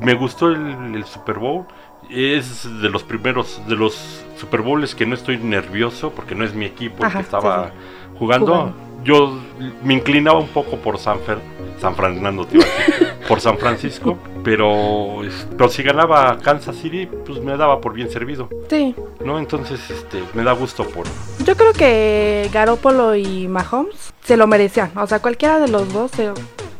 Me 0.00 0.14
gustó 0.14 0.48
el, 0.48 0.94
el 0.96 1.04
Super 1.04 1.38
Bowl. 1.38 1.64
Es 2.10 2.68
de 2.82 2.90
los 2.90 3.04
primeros, 3.04 3.62
de 3.68 3.76
los 3.76 4.24
Super 4.36 4.62
Bowls 4.62 4.96
que 4.96 5.06
no 5.06 5.14
estoy 5.14 5.38
nervioso 5.38 6.10
porque 6.10 6.34
no 6.34 6.44
es 6.44 6.54
mi 6.54 6.64
equipo 6.64 7.06
el 7.06 7.12
que 7.12 7.20
estaba 7.20 7.68
sí, 7.68 7.72
jugando. 8.18 8.46
Jugando. 8.46 8.93
Yo 9.04 9.38
me 9.82 9.94
inclinaba 9.94 10.38
un 10.38 10.48
poco 10.48 10.76
por 10.76 10.98
San, 10.98 11.20
Fer, 11.20 11.38
San 11.80 11.94
Fernando, 11.94 12.44
decir, 12.44 12.64
por 13.28 13.40
San 13.40 13.58
Francisco, 13.58 14.16
pero, 14.42 15.20
pero 15.56 15.68
si 15.68 15.82
ganaba 15.82 16.38
Kansas 16.38 16.76
City, 16.76 17.06
pues 17.26 17.40
me 17.40 17.56
daba 17.56 17.80
por 17.80 17.92
bien 17.92 18.10
servido, 18.10 18.48
Sí. 18.70 18.94
¿no? 19.24 19.38
Entonces, 19.38 19.78
este, 19.90 20.22
me 20.32 20.42
da 20.42 20.52
gusto 20.52 20.84
por... 20.84 21.04
Yo 21.44 21.54
creo 21.56 21.72
que 21.72 22.48
Garoppolo 22.52 23.14
y 23.14 23.46
Mahomes 23.48 24.12
se 24.24 24.36
lo 24.36 24.46
merecían. 24.46 24.90
O 24.96 25.06
sea, 25.06 25.20
cualquiera 25.20 25.58
de 25.58 25.68
los 25.68 25.92
dos 25.92 26.10
se, 26.10 26.32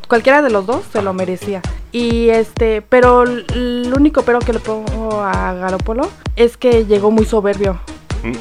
cualquiera 0.07 0.41
de 0.41 0.49
los 0.49 0.65
dos 0.65 0.83
se 0.91 1.01
lo 1.01 1.13
merecía. 1.13 1.61
Y 1.91 2.29
este, 2.29 2.81
pero 2.81 3.23
el 3.23 3.93
único 3.95 4.23
pero 4.23 4.39
que 4.39 4.53
le 4.53 4.59
pongo 4.59 5.21
a 5.21 5.53
Garoppolo 5.53 6.09
es 6.35 6.57
que 6.57 6.85
llegó 6.85 7.11
muy 7.11 7.25
soberbio. 7.25 7.79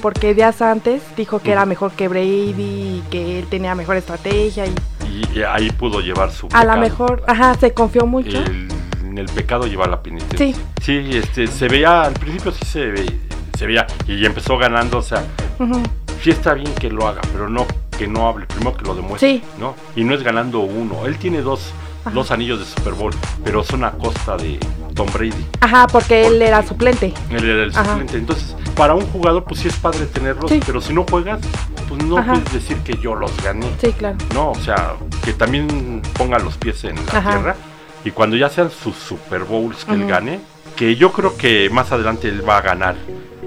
Porque 0.01 0.35
días 0.35 0.61
antes 0.63 1.03
dijo 1.17 1.41
que 1.41 1.53
era 1.53 1.67
mejor 1.67 1.93
que 1.93 2.09
Brady 2.09 2.55
y 2.59 3.03
que 3.11 3.39
él 3.41 3.47
tenía 3.49 3.75
mejor 3.75 3.97
estrategia 3.97 4.67
y 4.67 4.75
Y, 5.09 5.39
y 5.39 5.43
ahí 5.43 5.71
pudo 5.71 6.01
llevar 6.01 6.31
su... 6.33 6.49
a 6.53 6.65
lo 6.65 6.77
mejor, 6.77 7.23
ajá, 7.27 7.55
se 7.55 7.73
confió 7.73 8.07
mucho. 8.07 8.39
el, 8.39 8.69
en 9.05 9.19
el 9.19 9.27
pecado 9.27 9.67
lleva 9.67 9.87
la 9.87 10.03
penitencia. 10.03 10.47
Sí. 10.47 10.55
Sí, 10.83 11.17
este, 11.17 11.47
se 11.47 11.69
veía, 11.69 12.03
al 12.03 12.15
principio 12.15 12.51
sí 12.53 12.65
se, 12.65 12.87
ve- 12.87 13.21
se 13.57 13.67
veía, 13.67 13.87
y 14.09 14.25
empezó 14.27 14.59
ganando, 14.59 14.99
o 14.99 15.03
sea, 15.03 15.23
Ujú. 15.59 15.81
sí 16.23 16.31
está 16.31 16.55
bien 16.55 16.73
que 16.75 16.91
lo 16.91 17.07
haga, 17.07 17.21
pero 17.33 17.49
no 17.49 17.67
que 17.97 18.09
no 18.09 18.27
hable, 18.29 18.47
primero 18.47 18.77
que 18.77 18.85
lo 18.85 18.95
demuestre, 18.97 19.35
Sí. 19.39 19.43
¿no? 19.61 19.77
Y 19.95 20.03
no 20.03 20.15
es 20.17 20.23
ganando 20.25 20.59
uno, 20.61 21.07
él 21.07 21.17
tiene 21.17 21.43
dos, 21.43 21.71
dos 22.13 22.33
anillos 22.33 22.59
de 22.59 22.65
Super 22.65 22.93
Bowl, 22.95 23.15
pero 23.45 23.63
son 23.63 23.85
a 23.85 23.93
costa 23.93 24.37
de 24.37 24.59
Tom 24.95 25.09
Brady, 25.13 25.33
Ajá, 25.61 25.87
porque 25.87 26.27
él 26.27 26.41
era 26.43 26.63
suplente. 26.67 27.13
él 27.31 27.45
era 27.49 27.63
el 27.65 27.71
Ajá. 27.71 27.85
suplente, 27.91 28.17
entonces, 28.17 28.57
para 28.77 28.95
un 28.95 29.05
jugador, 29.07 29.45
pues 29.45 29.61
sí 29.61 29.69
es 29.69 29.77
padre 29.77 30.07
tenerlos, 30.07 30.51
Sí. 30.51 30.61
pero 30.65 30.81
si 30.81 30.93
no 30.93 31.05
juegas, 31.09 31.41
pues 31.89 32.03
no 32.05 32.19
Ajá. 32.19 32.33
puedes 32.35 32.53
decir 32.53 32.77
que 32.79 32.95
yo 32.99 33.15
los 33.15 33.37
gané, 33.43 33.67
Sí, 33.81 33.93
claro. 33.93 34.17
no, 34.35 34.51
o 34.53 34.55
sea, 34.61 34.95
que 35.25 35.33
también 35.33 36.01
ponga 36.17 36.39
los 36.39 36.57
pies 36.57 36.85
en 36.85 36.97
la 36.97 37.19
Ajá. 37.19 37.31
tierra 37.31 37.57
y 38.05 38.11
cuando 38.11 38.37
ya 38.37 38.49
sean 38.49 38.71
sus 38.71 38.95
Super 38.97 39.45
Bowls 39.45 39.85
que 39.85 39.93
él 39.95 40.07
gane, 40.07 40.41
que 40.77 40.97
yo 40.97 41.13
creo 41.13 41.37
que 41.37 41.69
más 41.71 41.91
adelante 41.93 42.29
él 42.29 42.47
va 42.49 42.59
a 42.59 42.61
ganar 42.61 42.97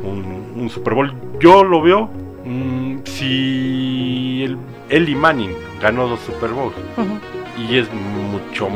un, 0.04 0.54
un 0.56 0.70
Super 0.70 0.94
Bowl. 0.94 1.13
Yo 1.39 1.63
lo 1.63 1.82
veo 1.82 2.10
mm, 2.46 3.00
si 3.06 4.44
el, 4.44 4.58
Eli 4.89 5.16
Manning 5.16 5.54
ganó 5.82 6.08
dos 6.08 6.20
Super 6.25 6.50
Bowls 6.51 6.74
y 7.58 7.77
es 7.77 7.88
mucho, 7.94 8.68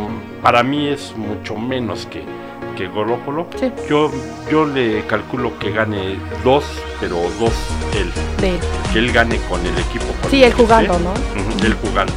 para 0.42 0.63
mí 0.63 0.88
es 0.88 1.13
mucho 1.16 1.56
menos 1.56 2.06
que, 2.08 2.24
que 2.75 2.88
Garoppolo. 2.88 3.48
Sí, 3.60 3.72
Yo, 3.90 4.12
yo 4.51 4.66
le 4.66 5.06
calculo 5.08 5.58
que 5.60 5.72
gane 5.72 6.18
dos, 6.44 6.63
pero 7.00 7.16
dos 7.40 7.54
él. 7.98 8.12
de 8.40 8.56
él. 8.56 8.60
Que 8.94 9.00
él 9.00 9.12
gane 9.12 9.38
con 9.50 9.66
el 9.66 9.78
equipo. 9.78 10.06
con 10.22 10.30
Sí, 10.32 10.38
el 10.44 10.51
él 10.51 10.54
jugando. 10.54 11.00
¿no? 11.00 11.13
Él 11.66 11.75
jugando 11.82 12.13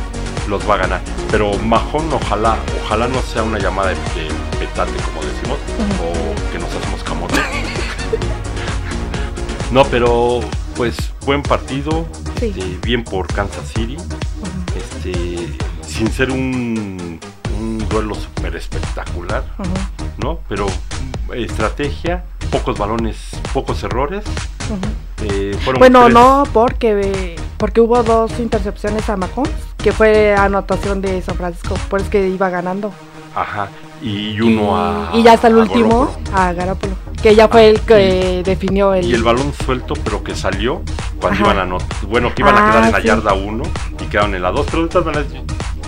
los 0.48 0.68
va 0.68 0.74
a 0.74 0.78
ganar. 0.78 1.00
Pero 1.30 1.56
Mahón 1.58 2.12
ojalá, 2.12 2.56
ojalá 2.84 3.08
no 3.08 3.20
sea 3.22 3.42
una 3.42 3.58
llamada 3.58 3.88
de, 3.90 3.94
de 3.94 4.28
petate 4.58 4.92
como 5.06 5.22
decimos, 5.22 5.58
o 6.00 6.52
que 6.52 6.58
nos 6.58 6.72
hacemos 6.74 7.02
camote. 7.02 7.34
no, 9.70 9.84
pero 9.84 10.40
pues 10.76 10.96
buen 11.24 11.42
partido, 11.42 12.06
Sí. 12.38 12.46
este, 12.56 12.78
bien 12.86 13.04
por 13.04 13.26
Kansas 13.28 13.66
City, 13.74 13.96
este, 14.76 15.56
sin 15.86 16.10
ser 16.12 16.30
un, 16.30 17.18
un 17.58 17.88
duelo 17.88 18.14
súper 18.14 18.56
espectacular, 18.56 19.44
Ujú. 19.58 19.70
¿No? 20.18 20.38
Pero 20.48 20.66
eh, 21.32 21.44
estrategia, 21.44 22.24
pocos 22.50 22.78
balones, 22.78 23.16
pocos 23.52 23.82
errores. 23.82 24.24
Ujú. 24.70 24.78
eh, 25.30 25.56
fueron 25.62 25.78
Bueno, 25.78 26.02
tres- 26.04 26.14
no, 26.14 26.44
porque 26.52 27.36
porque 27.58 27.80
hubo 27.80 28.02
dos 28.02 28.38
intercepciones 28.40 29.08
a 29.08 29.16
Mahomes, 29.16 29.50
que 29.78 29.92
fue 29.92 30.34
anotación 30.34 31.00
de 31.00 31.20
San 31.22 31.36
Francisco, 31.36 31.74
por 31.88 32.00
eso 32.00 32.10
que 32.10 32.28
iba 32.28 32.48
ganando. 32.50 32.92
Ajá, 33.34 33.68
y 34.02 34.38
uno 34.40 34.76
a. 34.76 35.10
y 35.14 35.22
ya 35.22 35.32
hasta 35.32 35.48
el 35.48 35.56
último 35.56 36.14
a 36.32 36.52
Garoppolo, 36.52 36.94
que 37.22 37.34
ya 37.34 37.48
fue 37.48 37.68
el 37.70 37.80
que 37.80 38.42
definió 38.44 38.92
el, 38.94 39.04
Y 39.06 39.14
el 39.14 39.22
balón 39.22 39.52
suelto, 39.64 39.94
pero 40.04 40.22
que 40.22 40.34
salió 40.34 40.82
cuando 41.20 41.42
Ajá. 41.44 41.54
iban 41.54 41.72
a. 41.72 41.78
Bueno, 42.06 42.34
que 42.34 42.42
iban 42.42 42.56
a 42.56 42.66
Ah, 42.66 42.70
quedar 42.70 42.84
en 42.86 42.92
la 42.92 43.00
sí. 43.00 43.06
yarda 43.08 43.32
1 43.34 43.62
y 44.00 44.04
quedaron 44.06 44.34
en 44.34 44.42
la 44.42 44.50
2, 44.52 44.66
pero 44.70 44.82
de 44.84 44.88
todas 44.88 45.06
maneras 45.06 45.26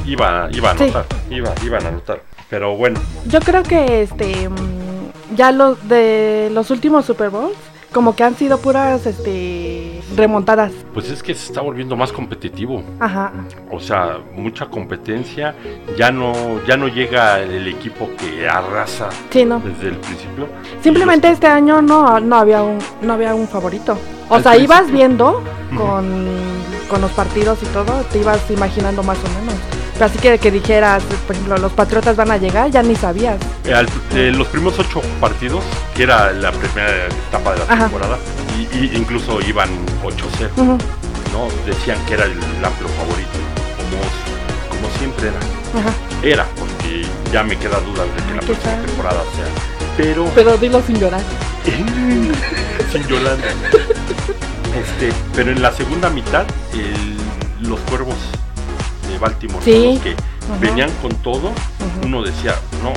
iba, 0.07 0.49
iba 0.53 0.71
a 0.71 0.77
Sí. 0.77 0.83
anotar. 0.85 1.07
Iba, 1.31 1.55
iban 1.65 1.85
a 1.85 1.89
anotar. 1.89 2.23
Pero 2.51 2.77
bueno, 2.77 3.01
Yo 3.27 3.41
creo 3.41 3.63
que 3.63 4.03
este 4.03 4.49
mm, 4.49 5.35
ya 5.37 5.51
los 5.53 5.89
de 5.89 6.49
los 6.53 6.71
últimos 6.71 7.05
Super 7.05 7.31
Bowls 7.31 7.57
como 7.93 8.15
que 8.15 8.25
han 8.25 8.37
sido 8.37 8.59
puras 8.59 9.07
este 9.07 10.03
remontadas. 10.17 10.71
pues 10.93 11.09
es 11.09 11.23
que 11.23 11.35
se 11.35 11.47
está 11.47 11.63
volviendo 11.63 11.97
más 11.97 12.13
competitivo. 12.13 12.83
Ajá. 13.01 13.33
O 13.71 13.81
sea, 13.81 14.19
mucha 14.35 14.67
competencia. 14.67 15.55
Ya 15.97 16.11
no, 16.11 16.33
ya 16.67 16.77
no 16.77 16.89
llega 16.89 17.41
el 17.41 17.67
equipo 17.69 18.11
que 18.19 18.47
arrasa 18.49 19.09
Sí, 19.31 19.45
no. 19.47 19.61
desde 19.61 19.89
el 19.89 19.97
principio. 19.97 20.47
Simplemente 20.83 21.31
este 21.31 21.47
año 21.47 21.81
no, 21.81 22.21
no 22.21 22.37
había 22.37 22.63
un 22.63 22.79
no 23.01 23.15
había 23.15 23.35
un 23.35 23.49
favorito. 23.49 23.97
O 24.29 24.35
Al 24.35 24.43
sea, 24.43 24.53
principio. 24.53 24.77
ibas 24.77 24.93
viendo 24.93 25.43
con, 25.77 26.27
con 26.91 27.01
los 27.01 27.13
partidos 27.13 27.63
y 27.63 27.67
todo, 27.67 27.93
te 28.13 28.19
ibas 28.19 28.51
imaginando 28.51 29.03
más 29.05 29.17
o 29.19 29.41
menos. 29.41 29.55
Así 30.01 30.19
que 30.19 30.39
que 30.39 30.51
dijeras, 30.51 31.03
por 31.27 31.35
ejemplo, 31.35 31.57
los 31.59 31.73
Patriotas 31.73 32.17
van 32.17 32.31
a 32.31 32.37
llegar, 32.37 32.71
ya 32.71 32.83
ni 32.83 32.95
sabías. 32.97 33.37
Eh, 33.65 33.75
al- 33.75 33.89
los 34.37 34.47
primeros 34.49 34.79
ocho 34.79 35.01
partidos, 35.21 35.65
que 35.95 36.03
era 36.03 36.33
la 36.33 36.53
primera 36.53 37.07
etapa 37.07 37.53
de 37.53 37.59
la 37.61 37.65
Ajá. 37.65 37.83
temporada, 37.85 38.19
y, 38.59 38.77
y 38.77 38.97
incluso 38.97 39.41
iban 39.41 39.71
8-0. 40.05 40.51
Ujú, 40.57 40.79
¿no? 41.33 41.49
Decían 41.67 41.99
que 42.07 42.15
era 42.15 42.25
el 42.25 42.33
amplio 42.65 42.89
favorito, 42.89 43.39
como, 43.77 44.81
como 44.83 44.99
siempre 44.99 45.29
era. 45.29 45.39
Ajá. 45.81 45.95
Era, 46.23 46.47
porque 46.59 47.07
ya 47.33 47.43
me 47.43 47.57
queda 47.57 47.81
duda 47.81 48.05
de 48.05 48.11
que 48.23 48.31
Ay, 48.31 48.35
la 48.35 48.41
próxima 48.43 48.77
temporada 48.87 49.21
sea. 49.35 49.47
Pero, 49.97 50.31
Pero 50.35 50.57
dilo 50.59 50.83
sin 50.87 50.99
llorar. 51.01 51.23
sin 52.93 53.07
Yolanda. 53.07 53.47
Este, 54.77 55.11
pero 55.35 55.51
en 55.53 55.63
la 55.63 55.73
segunda 55.73 56.11
mitad, 56.11 56.45
el- 56.75 57.67
los 57.67 57.81
cuervos 57.81 58.15
de 59.17 59.21
Baltimore, 59.25 59.65
Sí. 59.65 59.99
que 60.03 60.11
Ajá. 60.13 60.59
venían 60.61 60.91
con 61.03 61.13
todo, 61.17 61.51
uno 62.05 62.23
decía, 62.23 62.55
no, 62.83 62.93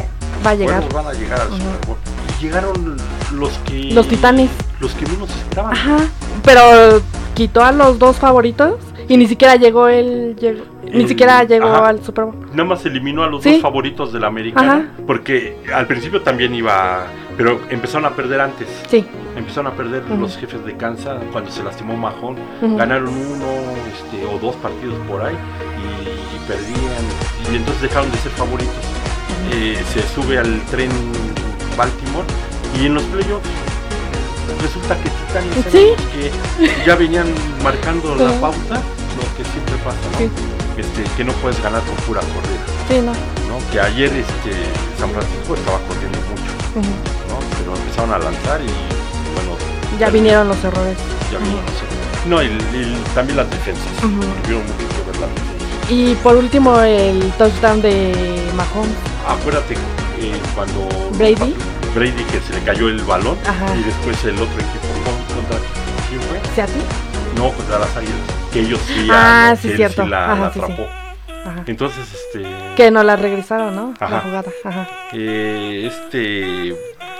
Va 0.45 0.51
a 0.51 0.55
llegar. 0.55 0.83
van 0.93 1.07
a 1.07 1.13
llegar 1.13 1.41
al. 1.41 1.47
Super 1.49 1.87
Bowl. 1.87 1.97
Y 2.39 2.43
llegaron 2.43 2.97
los 3.33 3.49
que. 3.65 3.91
Los 3.93 4.07
Titanes. 4.07 4.49
Los 4.79 4.93
que 4.93 5.05
menos 5.07 5.29
esperaban. 5.29 5.73
Ajá. 5.73 5.97
Pero 6.43 7.01
quitó 7.33 7.63
a 7.63 7.71
los 7.71 7.99
dos 7.99 8.15
favoritos 8.17 8.75
y 9.07 9.17
ni 9.17 9.27
siquiera 9.27 9.55
llegó 9.55 9.87
llegó- 9.89 10.63
ni 10.83 11.01
El- 11.03 11.07
siquiera 11.07 11.43
llegó 11.43 11.67
ajá. 11.67 11.89
al 11.89 12.03
Super 12.03 12.25
Bowl. 12.25 12.35
Nada 12.51 12.63
más 12.63 12.85
eliminó 12.85 13.23
a 13.23 13.27
los 13.27 13.43
Sí. 13.43 13.53
dos 13.53 13.61
favoritos 13.61 14.13
de 14.13 14.19
la 14.19 14.27
americana. 14.27 14.73
Ajá. 14.73 15.03
Porque 15.05 15.61
al 15.73 15.87
principio 15.87 16.21
también 16.21 16.53
iba. 16.55 17.05
Pero 17.39 17.57
empezaron 17.69 18.03
a 18.05 18.13
perder 18.17 18.41
antes. 18.41 18.67
Sí. 18.89 19.05
Empezaron 19.37 19.67
a 19.71 19.75
perder 19.77 20.03
los 20.09 20.35
jefes 20.37 20.65
de 20.65 20.75
Kansas 20.75 21.23
cuando 21.31 21.49
se 21.49 21.63
lastimó 21.63 21.95
Mahón. 21.95 22.35
Ujú. 22.61 22.75
Ganaron 22.75 23.07
uno 23.07 23.45
este, 23.95 24.25
o 24.25 24.37
dos 24.39 24.57
partidos 24.57 24.97
por 25.07 25.21
ahí 25.23 25.37
y, 25.79 26.35
y 26.35 26.39
perdían. 26.49 27.05
Y 27.49 27.55
entonces 27.55 27.81
dejaron 27.83 28.11
de 28.11 28.17
ser 28.17 28.33
favoritos. 28.33 28.75
Eh, 29.53 29.81
se 29.93 30.01
sube 30.13 30.37
al 30.37 30.61
tren 30.65 30.91
Baltimore 31.77 32.27
y 32.77 32.87
en 32.87 32.95
los 32.95 33.03
playoffs 33.03 33.47
resulta 34.61 34.97
que 34.97 35.09
Titanes 35.09 35.65
Sí. 35.71 35.87
que 36.11 36.85
ya 36.85 36.95
venían 36.97 37.27
marcando 37.63 38.15
la 38.15 38.33
pauta, 38.41 38.75
lo 39.15 39.23
que 39.37 39.45
siempre 39.49 39.75
pasa, 39.85 39.97
¿no? 40.11 40.17
Sí. 40.17 40.29
este, 40.77 41.03
que 41.15 41.23
no 41.23 41.31
puedes 41.39 41.63
ganar 41.63 41.81
con 41.83 41.95
pura 42.05 42.19
corrida. 42.19 42.65
Sí, 42.89 42.95
no. 42.99 43.13
¿no? 43.47 43.71
Que 43.71 43.79
ayer 43.79 44.11
este, 44.11 44.51
San 44.99 45.09
Francisco 45.11 45.55
estaba 45.55 45.79
corriendo 45.87 46.17
mucho, 46.29 46.99
Pero 47.69 47.81
empezaron 47.81 48.13
a 48.13 48.17
lanzar 48.19 48.61
y 48.61 48.65
bueno, 49.35 49.57
Ya 49.99 50.09
vinieron 50.09 50.47
los 50.47 50.63
errores. 50.63 50.97
ya 51.31 51.37
vimos. 51.37 51.61
No, 52.25 52.41
y, 52.43 52.47
y 52.47 53.01
también 53.15 53.37
las 53.37 53.49
defensas. 53.49 53.85
Ujú. 54.03 54.19
Tuvieron 54.43 54.63
mucho 54.65 54.87
que 55.05 55.11
ver 55.11 55.19
las 55.21 55.29
defensas. 55.29 55.89
Y 55.91 56.15
por 56.15 56.35
último, 56.35 56.79
el 56.81 57.31
touchdown 57.37 57.81
de 57.81 58.13
Mahomes. 58.55 58.95
Acuérdate 59.27 59.73
eh, 59.75 60.39
cuando 60.55 60.87
Brady. 61.17 61.55
Brady 61.95 62.23
que 62.25 62.39
se 62.41 62.53
le 62.53 62.61
cayó 62.63 62.87
el 62.89 63.01
balón 63.01 63.37
Ajá. 63.47 63.75
y 63.75 63.83
después 63.83 64.23
el 64.25 64.35
otro 64.35 64.53
equipo 64.55 64.87
¿con- 65.05 65.35
contra 65.35 65.57
quién 66.09 66.21
fue? 66.21 66.39
¿Seattle? 66.55 66.81
No, 67.35 67.51
contra 67.53 67.79
las 67.79 67.95
Águilas. 67.95 68.15
Que 68.53 68.59
ellos 68.61 68.79
sí, 68.87 69.07
Ah, 69.11 69.55
sí, 69.59 69.71
cierto. 69.75 70.03
sí 70.03 70.09
la, 70.09 70.31
Ajá, 70.33 70.41
la 70.41 70.53
sí, 70.53 70.59
sí. 70.59 70.65
atrapó. 70.65 70.83
Ajá. 71.45 71.63
Entonces, 71.67 72.05
este, 72.13 72.45
Que 72.75 72.91
no 72.91 73.01
la 73.03 73.15
regresaron, 73.15 73.75
¿no? 73.75 73.93
La 73.99 74.19
jugada. 74.21 74.51
Ajá. 74.65 74.87
eh, 75.13 75.89
este 75.91 76.75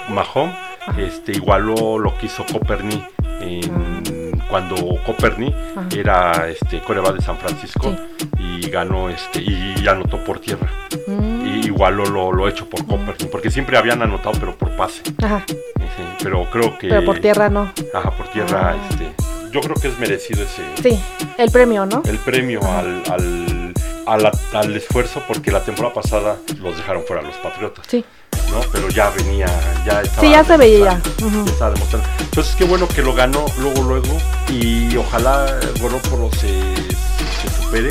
Mahomes 0.09 0.55
este, 0.97 1.33
igualó 1.33 1.97
lo 1.99 2.17
que 2.17 2.25
hizo 2.27 2.45
Coperni 2.51 3.03
en- 3.41 4.29
cuando 4.49 4.75
Coperni 5.05 5.53
Ajá. 5.77 5.87
era 5.95 6.47
este 6.49 6.79
coreback 6.81 7.17
de 7.17 7.21
San 7.21 7.37
Francisco 7.37 7.95
y 8.39 8.67
ganó 8.69 9.09
este 9.09 9.41
y 9.41 9.87
anotó 9.87 10.23
por 10.23 10.39
tierra 10.39 10.67
Mm. 11.05 11.45
y 11.45 11.65
igualó 11.67 12.05
lo, 12.05 12.31
lo 12.31 12.47
hecho 12.47 12.67
por 12.67 12.85
Coperni 12.85 13.27
porque 13.31 13.51
siempre 13.51 13.77
habían 13.77 14.01
anotado 14.01 14.31
pero 14.39 14.55
por 14.57 14.75
pase 14.75 15.03
Ajá. 15.21 15.43
Sí, 15.47 16.03
pero 16.23 16.49
creo 16.51 16.77
que 16.79 16.87
Pero 16.89 17.05
por 17.05 17.19
tierra 17.19 17.49
no. 17.49 17.71
ajá 17.93 18.11
por 18.11 18.27
tierra 18.29 18.73
Ah. 18.73 18.87
este 18.89 19.11
yo 19.51 19.61
creo 19.61 19.75
que 19.75 19.87
es 19.89 19.99
merecido 19.99 20.43
ese 20.43 20.63
Sí, 20.81 20.99
el 21.37 21.51
premio, 21.51 21.85
¿no? 21.85 22.01
el 22.07 22.17
premio 22.17 22.59
al, 22.63 23.03
al, 23.11 23.73
a 24.07 24.17
la- 24.17 24.31
al 24.53 24.75
esfuerzo 24.75 25.21
porque 25.27 25.51
la 25.51 25.63
temporada 25.63 25.93
pasada 25.93 26.37
los 26.59 26.75
dejaron 26.77 27.03
fuera 27.03 27.21
los 27.21 27.35
Patriotas 27.37 27.85
Sí. 27.87 28.03
¿No? 28.51 28.59
Pero 28.71 28.89
ya 28.89 29.09
venía, 29.11 29.47
ya 29.85 30.01
estaba. 30.01 30.21
Sí, 30.21 30.29
ya 30.31 30.43
se 30.43 30.57
veía. 30.57 30.85
demostrando, 30.95 31.27
Ujú. 31.27 31.45
ya 31.45 31.51
estaba 31.51 31.71
demostrando. 31.73 32.07
Entonces, 32.19 32.55
qué 32.55 32.63
bueno 32.65 32.87
que 32.87 33.01
lo 33.01 33.13
ganó 33.13 33.45
luego, 33.59 33.83
luego. 33.83 34.17
Y 34.49 34.95
ojalá 34.97 35.45
Gorópolo 35.79 36.29
se, 36.31 36.47
se 36.47 37.61
supere 37.61 37.89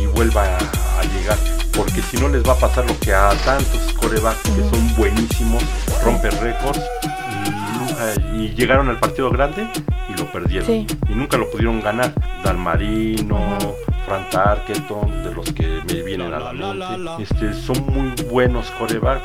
y 0.00 0.06
vuelva 0.06 0.42
a, 0.44 1.00
a 1.00 1.02
llegar. 1.16 1.38
Porque 1.76 2.02
si 2.02 2.16
no, 2.18 2.28
les 2.28 2.42
va 2.46 2.52
a 2.52 2.56
pasar 2.56 2.86
lo 2.86 2.98
que 3.00 3.12
a 3.14 3.30
tantos 3.44 3.92
corebacks 4.00 4.42
que 4.42 4.60
son 4.70 4.94
buenísimos, 4.96 5.62
rompen 6.04 6.30
récords. 6.40 6.80
Y, 7.02 7.50
nunca- 7.78 8.36
y 8.36 8.54
llegaron 8.54 8.88
al 8.90 9.00
partido 9.00 9.30
grande 9.30 9.66
y 10.08 10.18
lo 10.18 10.30
perdieron. 10.30 10.66
Sí. 10.66 10.86
Y 11.08 11.14
nunca 11.14 11.36
lo 11.36 11.50
pudieron 11.50 11.80
ganar. 11.82 12.12
Dan 12.44 12.60
Marino, 12.60 13.34
Ujú. 13.60 13.74
Frank 14.06 14.28
Tarkenton, 14.30 15.24
de 15.24 15.32
los 15.34 15.50
que 15.52 15.82
me 15.88 16.02
vienen 16.02 16.32
a 16.34 16.38
la 16.38 16.52
mente. 16.52 17.22
Este, 17.22 17.52
son 17.54 17.84
muy 17.86 18.12
buenos 18.30 18.70
corebacks, 18.72 19.24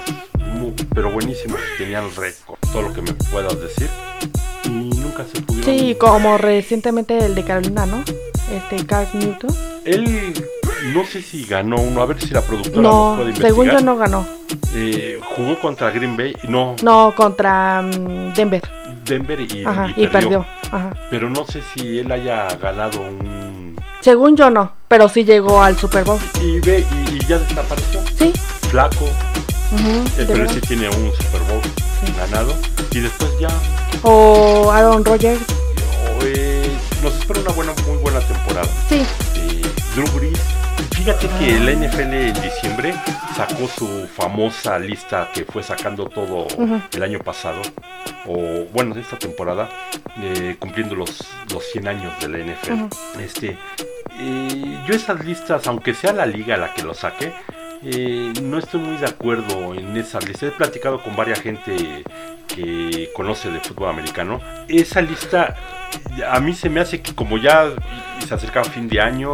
mu- 0.59 0.73
pero 0.93 1.11
buenísimos. 1.11 1.59
Tenían 1.77 2.05
récord, 2.15 2.57
todo 2.71 2.81
lo 2.83 2.93
que 2.93 3.01
me 3.01 3.13
puedas 3.13 3.59
decir. 3.61 3.89
Y 4.65 4.69
nunca 4.69 5.23
se 5.31 5.41
pudieron. 5.41 5.65
Sí, 5.79 5.95
como 5.99 6.37
recientemente 6.37 7.17
el 7.17 7.33
de 7.35 7.43
Carolina, 7.43 7.85
¿no? 7.85 8.03
Este, 8.51 8.85
Carl 8.85 9.07
Newton. 9.13 9.49
Él, 9.85 10.33
no 10.93 11.05
sé 11.05 11.21
si 11.21 11.45
ganó 11.45 11.77
uno, 11.77 12.01
a 12.01 12.05
ver 12.05 12.19
si 12.21 12.29
la 12.31 12.41
productora 12.41 12.81
No, 12.81 13.15
puede 13.17 13.35
según 13.35 13.65
yo 13.67 13.79
investigar. 13.79 13.83
no 13.83 13.97
ganó. 13.97 14.27
Eh, 14.75 15.19
jugó 15.35 15.59
contra 15.59 15.89
Green 15.91 16.15
Bay, 16.17 16.35
no, 16.47 16.75
No, 16.83 17.13
contra 17.15 17.81
mm, 17.81 18.33
Denver. 18.33 18.61
Denver 19.05 19.39
y, 19.41 19.63
Ajá, 19.65 19.87
y 19.95 20.03
y 20.03 20.07
perdió. 20.07 20.45
Ajá. 20.71 20.93
Pero 21.09 21.29
no 21.29 21.45
sé 21.45 21.61
si 21.73 21.99
él 21.99 22.11
haya 22.11 22.47
ganado 22.61 23.01
un. 23.01 23.75
Según 24.01 24.35
yo 24.37 24.49
no, 24.49 24.71
pero 24.87 25.09
sí 25.09 25.23
llegó 25.25 25.61
al 25.61 25.75
Super 25.77 26.03
Bowl. 26.03 26.19
Y 26.41 26.59
ve, 26.59 26.85
y, 27.09 27.15
y 27.15 27.19
ya 27.27 27.39
desapareció. 27.39 28.01
Sí. 28.17 28.31
Flaco, 28.69 29.05
eh, 29.77 30.03
de 30.17 30.25
pero 30.25 30.43
él 30.43 30.49
sí 30.49 30.61
tiene 30.61 30.89
un 30.89 31.11
Super 31.15 31.41
Bowl 31.41 31.61
Sí. 32.05 32.13
ganado. 32.17 32.55
Y 32.91 32.99
después 32.99 33.29
ya 33.39 33.49
O 34.03 34.71
Aaron 34.71 35.03
Rodgers. 35.05 35.41
eh, 36.23 36.69
nos 37.03 37.13
espera 37.15 37.39
una 37.41 37.51
buena, 37.51 37.73
muy 37.87 37.97
buena 37.97 38.19
temporada. 38.21 38.67
Sí. 38.87 39.05
Eh, 39.35 39.61
Drew 39.95 40.07
Brees. 40.17 40.39
Fíjate 40.95 41.27
que 41.39 41.59
la 41.59 41.71
NFL 41.71 42.13
en 42.13 42.41
diciembre 42.41 42.93
sacó 43.35 43.67
su 43.67 44.07
famosa 44.17 44.77
lista 44.79 45.29
que 45.33 45.45
fue 45.45 45.63
sacando 45.63 46.05
todo 46.09 46.45
Ujú. 46.57 46.81
el 46.93 47.03
año 47.03 47.19
pasado, 47.19 47.61
o 48.27 48.65
bueno, 48.73 48.95
esta 48.97 49.17
temporada, 49.17 49.69
eh, 50.21 50.57
cumpliendo 50.59 50.95
los, 50.95 51.09
los 51.53 51.63
100 51.71 51.87
años 51.87 52.11
de 52.19 52.27
la 52.27 52.37
NFL. 52.39 52.73
Ujú. 52.73 52.89
Este, 53.21 53.57
eh, 54.19 54.77
yo 54.87 54.93
esas 54.93 55.23
listas, 55.23 55.65
aunque 55.67 55.93
sea 55.93 56.11
la 56.11 56.25
liga 56.25 56.57
la 56.57 56.73
que 56.73 56.83
lo 56.83 56.93
saque, 56.93 57.33
eh, 57.83 58.33
no 58.41 58.57
estoy 58.57 58.81
muy 58.81 58.97
de 58.97 59.05
acuerdo 59.05 59.73
en 59.73 59.95
esas 59.97 60.25
listas. 60.27 60.49
He 60.49 60.51
platicado 60.51 61.01
con 61.01 61.15
varias 61.15 61.39
gente 61.41 62.03
que 62.47 63.09
conoce 63.15 63.49
de 63.49 63.59
fútbol 63.59 63.89
americano. 63.89 64.41
Esa 64.67 65.01
lista 65.01 65.55
a 66.29 66.39
mí 66.39 66.53
se 66.53 66.69
me 66.69 66.79
hace 66.79 67.01
que 67.01 67.13
como 67.15 67.37
ya 67.37 67.71
se 68.27 68.33
acercaba 68.33 68.65
fin 68.65 68.87
de 68.87 69.01
año, 69.01 69.33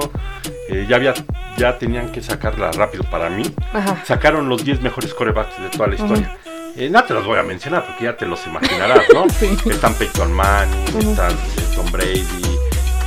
eh, 0.69 0.85
ya 0.87 0.95
había 0.97 1.13
ya 1.57 1.77
tenían 1.77 2.11
que 2.11 2.21
sacarla 2.21 2.71
rápido 2.71 3.03
para 3.05 3.29
mí. 3.29 3.43
Ajá. 3.73 4.03
Sacaron 4.05 4.49
los 4.49 4.63
10 4.63 4.81
mejores 4.81 5.13
corebacks 5.13 5.61
de 5.61 5.69
toda 5.69 5.87
la 5.87 5.95
historia. 5.95 6.37
Eh, 6.77 6.89
no 6.89 7.01
te 7.05 7.13
los 7.13 7.25
voy 7.25 7.39
a 7.39 7.43
mencionar 7.43 7.85
porque 7.85 8.03
ya 8.03 8.17
te 8.17 8.25
los 8.25 8.45
imaginarás, 8.47 9.03
¿no? 9.13 9.25
Sí. 9.39 9.57
Están 9.69 9.93
Peyton 9.93 10.31
Manning, 10.33 11.09
están 11.09 11.31
eh, 11.31 11.73
Tom 11.73 11.89
Brady, 11.91 12.21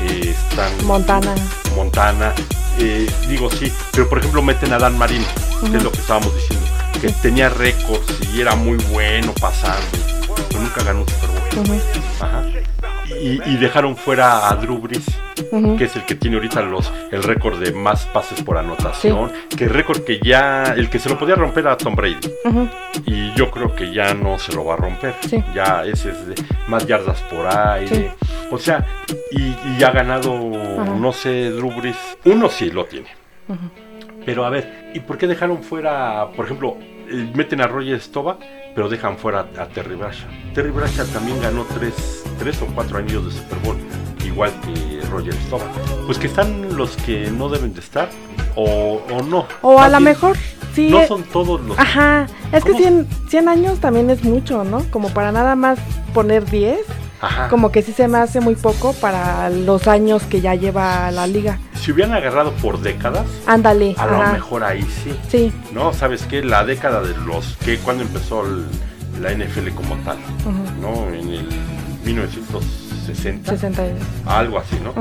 eh, 0.02 0.34
están 0.34 0.86
Montana. 0.86 1.34
Montana. 1.76 2.32
Eh, 2.78 3.06
digo 3.28 3.50
sí, 3.50 3.72
pero 3.92 4.08
por 4.08 4.18
ejemplo 4.18 4.42
meten 4.42 4.72
a 4.72 4.78
Dan 4.78 4.96
Marino, 4.96 5.26
que 5.70 5.76
es 5.76 5.82
lo 5.82 5.90
que 5.90 5.98
estábamos 5.98 6.34
diciendo, 6.34 6.66
que 7.00 7.08
tenía 7.22 7.48
récords 7.48 8.06
y 8.32 8.40
era 8.40 8.54
muy 8.54 8.78
bueno 8.90 9.32
pasando, 9.40 9.86
pero 10.50 10.60
nunca 10.60 10.82
ganó 10.84 11.00
un 11.00 11.08
Super 11.08 11.30
Bowl. 11.30 11.37
Ajá. 12.20 12.44
Y, 13.20 13.40
y 13.50 13.56
dejaron 13.56 13.96
fuera 13.96 14.48
a 14.48 14.54
Drew 14.56 14.78
Brees, 14.78 15.06
que 15.78 15.84
es 15.84 15.96
el 15.96 16.04
que 16.04 16.14
tiene 16.14 16.36
ahorita 16.36 16.60
los 16.60 16.92
el 17.10 17.22
récord 17.22 17.58
de 17.58 17.72
más 17.72 18.04
pases 18.06 18.42
por 18.42 18.58
anotación, 18.58 19.32
que 19.56 19.64
el 19.64 19.70
récord 19.70 20.04
que 20.04 20.20
ya 20.22 20.74
el 20.76 20.90
que 20.90 20.98
se 20.98 21.08
lo 21.08 21.18
podía 21.18 21.34
romper 21.34 21.68
a 21.68 21.76
Tom 21.78 21.94
Brady 21.96 22.18
y 23.06 23.32
yo 23.34 23.50
creo 23.50 23.74
que 23.74 23.92
ya 23.92 24.12
no 24.12 24.38
se 24.38 24.52
lo 24.52 24.64
va 24.66 24.74
a 24.74 24.76
romper. 24.76 25.14
Sí. 25.26 25.42
Ya 25.54 25.84
ese 25.84 26.10
es 26.10 26.26
de 26.26 26.34
más 26.68 26.86
yardas 26.86 27.20
por 27.22 27.46
aire. 27.46 28.12
O 28.50 28.58
sea, 28.58 28.86
y, 29.30 29.54
y 29.78 29.82
ha 29.82 29.90
ganado, 29.90 30.30
no 30.32 31.12
sé, 31.12 31.50
Drew 31.50 31.72
Brees. 31.72 31.96
Uno 32.26 32.50
sí 32.50 32.70
lo 32.70 32.84
tiene. 32.84 33.08
Pero 34.26 34.44
a 34.44 34.50
ver, 34.50 34.90
¿y 34.94 35.00
por 35.00 35.16
qué 35.16 35.26
dejaron 35.26 35.62
fuera, 35.62 36.28
por 36.36 36.44
ejemplo, 36.44 36.76
eh, 37.10 37.32
meten 37.34 37.60
a 37.60 37.66
Roger 37.66 38.00
Stova, 38.00 38.38
pero 38.74 38.88
dejan 38.88 39.16
fuera 39.18 39.46
a 39.58 39.66
Terry 39.66 39.94
Bradshaw? 39.94 40.28
Terry 40.54 40.70
Bradshaw 40.70 41.06
también 41.06 41.40
ganó 41.40 41.64
tres, 41.74 42.24
tres 42.38 42.60
o 42.62 42.66
cuatro 42.66 42.98
anillos 42.98 43.26
de 43.26 43.40
Super 43.40 43.58
Bowl, 43.58 43.76
igual 44.24 44.52
que 44.60 45.00
Roger 45.08 45.34
Stova. 45.34 45.64
Pues 46.06 46.18
que 46.18 46.26
están 46.26 46.76
los 46.76 46.96
que 46.98 47.30
no 47.30 47.48
deben 47.48 47.74
de 47.74 47.80
estar, 47.80 48.08
o, 48.54 49.00
o 49.10 49.22
no. 49.22 49.46
O 49.62 49.78
a 49.78 49.88
lo 49.88 50.00
mejor, 50.00 50.36
sí. 50.74 50.90
No 50.90 51.00
eh, 51.00 51.06
son 51.06 51.22
todos 51.24 51.60
los... 51.60 51.78
Ajá. 51.78 52.26
Es 52.52 52.64
que 52.64 52.72
¿Cómo? 52.72 52.82
100, 52.82 53.08
100 53.28 53.48
años 53.48 53.80
también 53.80 54.10
es 54.10 54.24
mucho, 54.24 54.64
¿no? 54.64 54.84
Como 54.90 55.10
para 55.10 55.32
nada 55.32 55.54
más 55.56 55.78
poner 56.14 56.44
10. 56.44 56.78
Ajá. 57.20 57.48
Como 57.48 57.72
que 57.72 57.82
sí 57.82 57.92
se 57.92 58.06
me 58.08 58.18
hace 58.18 58.40
muy 58.40 58.54
poco 58.54 58.92
para 58.94 59.50
los 59.50 59.88
años 59.88 60.22
que 60.24 60.40
ya 60.40 60.54
lleva 60.54 61.10
la 61.10 61.26
liga. 61.26 61.58
Si 61.74 61.90
hubieran 61.92 62.14
agarrado 62.14 62.52
por 62.52 62.80
décadas, 62.80 63.26
Ándale. 63.46 63.94
a 63.98 64.06
lo 64.06 64.32
mejor 64.32 64.62
ahí 64.64 64.82
sí. 64.82 65.14
Sí. 65.28 65.52
No, 65.72 65.92
¿sabes 65.92 66.22
qué? 66.28 66.42
La 66.44 66.64
década 66.64 67.00
de 67.02 67.16
los 67.26 67.56
que 67.64 67.78
cuando 67.78 68.02
empezó 68.04 68.44
el- 68.46 68.66
la 69.20 69.32
NFL 69.32 69.70
como 69.74 69.96
tal, 70.04 70.16
¿no? 70.80 71.08
En 71.12 71.28
el 71.28 71.48
1960, 72.04 73.50
60. 73.52 73.82
algo 74.26 74.58
así, 74.58 74.76
¿no? 74.82 74.92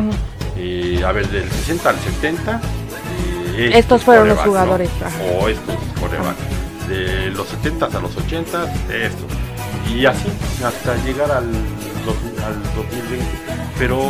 Eh, 0.58 1.04
a 1.06 1.12
ver, 1.12 1.28
del 1.30 1.50
60 1.50 1.90
al 1.90 2.00
70, 2.00 2.62
eh, 3.56 3.72
Estos 3.76 4.04
fueron 4.04 4.28
los 4.30 4.38
¿no? 4.38 4.44
jugadores, 4.44 4.90
ajá. 5.06 5.16
O 5.40 5.48
estos 5.50 5.76
corebacks. 6.00 6.38
De 6.90 7.30
los 7.32 7.48
70 7.50 7.86
a 7.88 8.00
los 8.00 8.16
80, 8.18 8.64
esto. 8.92 9.26
Y 9.94 10.06
así, 10.06 10.28
hasta 10.66 10.96
llegar 11.04 11.32
al, 11.32 11.46
dos- 12.08 12.44
al 12.46 12.56
2020. 12.76 13.26
Pero 13.78 14.02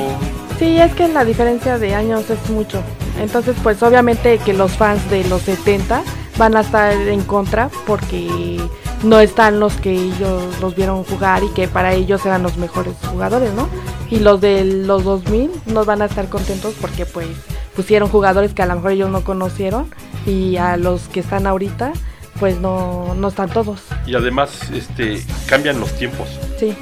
Sí, 0.59 0.79
es 0.79 0.93
que 0.95 1.07
la 1.09 1.23
diferencia 1.25 1.77
de 1.77 1.93
años 1.93 2.29
es 2.29 2.49
mucho. 2.49 2.81
Entonces, 3.19 3.55
pues 3.61 3.83
obviamente 3.83 4.37
que 4.39 4.53
los 4.53 4.71
fans 4.71 5.07
de 5.09 5.23
los 5.25 5.41
70 5.43 6.01
van 6.37 6.55
a 6.55 6.61
estar 6.61 6.93
en 6.93 7.21
contra 7.23 7.69
porque 7.85 8.59
no 9.03 9.19
están 9.19 9.59
los 9.59 9.73
que 9.75 9.91
ellos 9.91 10.43
los 10.61 10.75
vieron 10.75 11.03
jugar 11.03 11.43
y 11.43 11.49
que 11.49 11.67
para 11.67 11.93
ellos 11.93 12.25
eran 12.25 12.41
los 12.43 12.57
mejores 12.57 12.93
jugadores, 13.11 13.53
¿no? 13.53 13.67
Y 14.09 14.19
los 14.19 14.39
de 14.41 14.63
los 14.65 15.03
2000 15.03 15.51
no 15.67 15.83
van 15.85 16.01
a 16.01 16.05
estar 16.05 16.27
contentos 16.29 16.73
porque 16.81 17.05
pues 17.05 17.27
pusieron 17.75 18.09
jugadores 18.09 18.53
que 18.53 18.63
a 18.63 18.65
lo 18.65 18.75
mejor 18.75 18.91
ellos 18.91 19.09
no 19.11 19.23
conocieron 19.23 19.89
y 20.25 20.57
a 20.57 20.77
los 20.77 21.07
que 21.09 21.19
están 21.19 21.45
ahorita 21.45 21.91
pues 22.39 22.59
no, 22.59 23.13
no 23.15 23.27
están 23.29 23.49
todos. 23.49 23.81
y 24.05 24.15
además 24.15 24.69
este 24.71 25.23
cambian 25.47 25.79
los 25.79 25.91
tiempos. 25.97 26.27
Sí, 26.59 26.75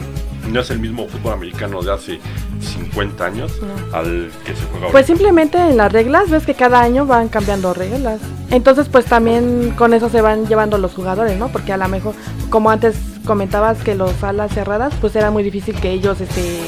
No 0.52 0.60
es 0.62 0.70
el 0.70 0.80
mismo 0.80 1.08
fútbol 1.08 1.34
americano 1.34 1.82
de 1.82 1.92
hace 1.94 2.20
50 2.60 3.26
años 3.26 3.52
No. 3.62 3.98
al 3.98 4.32
que 4.46 4.56
se 4.56 4.64
juega 4.72 4.90
Pues 4.92 5.06
simplemente 5.08 5.58
en 5.58 5.78
las 5.78 5.92
reglas, 5.92 6.30
ves 6.30 6.46
que 6.46 6.54
cada 6.54 6.82
año 6.82 7.06
van 7.06 7.30
cambiando 7.30 7.74
reglas. 7.74 8.20
Entonces, 8.52 8.88
pues 8.90 9.06
también 9.06 9.74
con 9.76 9.94
eso 9.94 10.10
se 10.10 10.22
van 10.22 10.48
llevando 10.48 10.78
los 10.78 10.94
jugadores, 10.94 11.38
¿no? 11.38 11.48
Porque 11.50 11.74
a 11.74 11.78
lo 11.78 11.88
mejor, 11.88 12.14
como 12.50 12.70
antes 12.70 12.96
comentabas 13.26 13.80
que 13.80 13.96
los 13.96 14.24
alas 14.24 14.54
cerradas, 14.54 14.94
pues 15.02 15.16
era 15.16 15.32
muy 15.32 15.42
difícil 15.44 15.76
que 15.82 15.92
ellos 15.92 16.22
este 16.22 16.60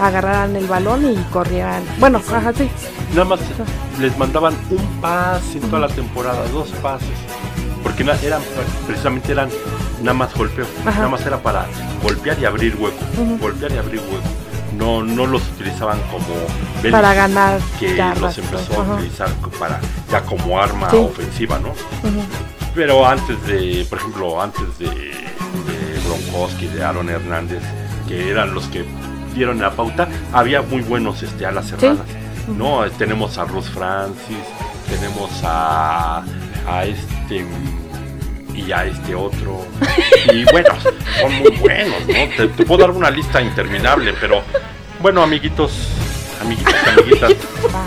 agarraran 0.00 0.56
el 0.56 0.66
balón 0.66 1.04
y 1.12 1.16
corrieran. 1.32 1.82
Bueno, 1.98 2.20
ajá, 2.32 2.52
sí. 2.54 2.68
Nada 3.10 3.24
más 3.26 3.40
les 4.00 4.16
mandaban 4.18 4.54
un 4.70 5.00
pase 5.00 5.58
en 5.58 5.64
toda 5.68 5.80
la 5.80 5.88
temporada, 5.88 6.42
dos 6.52 6.68
pases. 6.82 7.08
Porque 7.82 8.02
eran, 8.02 8.42
precisamente 8.86 9.32
eran 9.32 9.48
nada 10.00 10.14
más 10.14 10.34
golpeo. 10.34 10.66
Ajá. 10.84 10.98
Nada 10.98 11.08
más 11.08 11.24
era 11.26 11.38
para 11.42 11.66
golpear 12.02 12.38
y 12.38 12.44
abrir 12.44 12.76
hueco. 12.76 12.98
Ujú. 13.20 13.38
Golpear 13.38 13.72
y 13.72 13.78
abrir 13.78 14.00
hueco. 14.00 14.28
No, 14.76 15.02
no 15.02 15.26
los 15.26 15.42
utilizaban 15.54 15.98
como 16.10 16.26
Para 16.90 17.14
ganar 17.14 17.58
que 17.80 17.96
los 18.20 18.36
empezó 18.36 18.80
ajá. 18.82 18.92
a 18.92 18.94
utilizar 18.96 19.28
para 19.58 19.80
ya 20.10 20.20
como 20.22 20.60
arma 20.60 20.90
Sí. 20.90 20.96
ofensiva, 20.98 21.58
¿no? 21.58 21.70
Pero 22.74 23.06
antes 23.06 23.42
de, 23.46 23.86
por 23.88 23.98
ejemplo, 23.98 24.42
antes 24.42 24.78
de, 24.78 24.86
de 24.90 26.00
Gronkowski, 26.04 26.66
de 26.66 26.84
Aaron 26.84 27.08
Hernández, 27.08 27.62
que 28.06 28.30
eran 28.30 28.52
los 28.54 28.66
que 28.66 28.84
dieron 29.34 29.60
la 29.60 29.70
pauta, 29.70 30.08
había 30.32 30.60
muy 30.60 30.82
buenos 30.82 31.22
este, 31.22 31.46
alas 31.46 31.68
cerradas. 31.68 32.06
¿no? 32.48 32.82
Tenemos 32.98 33.38
a 33.38 33.44
Ruth 33.44 33.64
Francis, 33.64 34.36
tenemos 34.90 35.30
a, 35.42 36.22
a 36.68 36.84
este 36.84 37.46
y 38.56 38.72
a 38.72 38.84
este 38.86 39.14
otro. 39.14 39.64
Y 40.32 40.44
bueno, 40.50 40.70
son 41.20 41.32
muy 41.40 41.50
buenos, 41.58 42.00
¿no? 42.06 42.14
Te, 42.36 42.48
te 42.48 42.64
puedo 42.66 42.80
dar 42.80 42.90
una 42.90 43.10
lista 43.10 43.40
interminable, 43.40 44.14
pero 44.20 44.42
bueno, 45.00 45.22
amiguitos, 45.22 45.72
amiguitas, 46.40 46.74
amiguitas, 46.88 47.32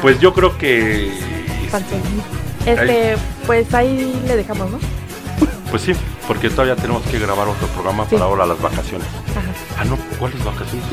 pues 0.02 0.20
yo 0.20 0.34
creo 0.34 0.58
que. 0.58 1.12
Este, 2.66 3.16
pues 3.46 3.74
ahí 3.74 4.22
le 4.28 4.36
dejamos, 4.36 4.70
¿no? 4.72 4.80
Pues 5.72 5.84
sí, 5.84 5.94
porque 6.28 6.50
todavía 6.50 6.76
tenemos 6.76 7.04
que 7.04 7.20
grabar 7.20 7.48
otro 7.48 7.68
programa 7.68 8.04
Sí. 8.10 8.16
para 8.16 8.26
ahora 8.26 8.46
las 8.46 8.60
vacaciones. 8.62 9.08
Ajá. 9.38 9.52
Ah, 9.80 9.86
no, 9.86 9.98
¿cuáles 10.18 10.44
vacaciones? 10.44 10.86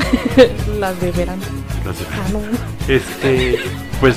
Las 0.79 1.01
de 1.01 1.11
verano. 1.13 1.43
Las 1.85 1.99
de- 1.99 2.05
Ah, 2.13 2.29
no. 2.31 2.41
Este, 2.93 3.59
pues, 4.01 4.17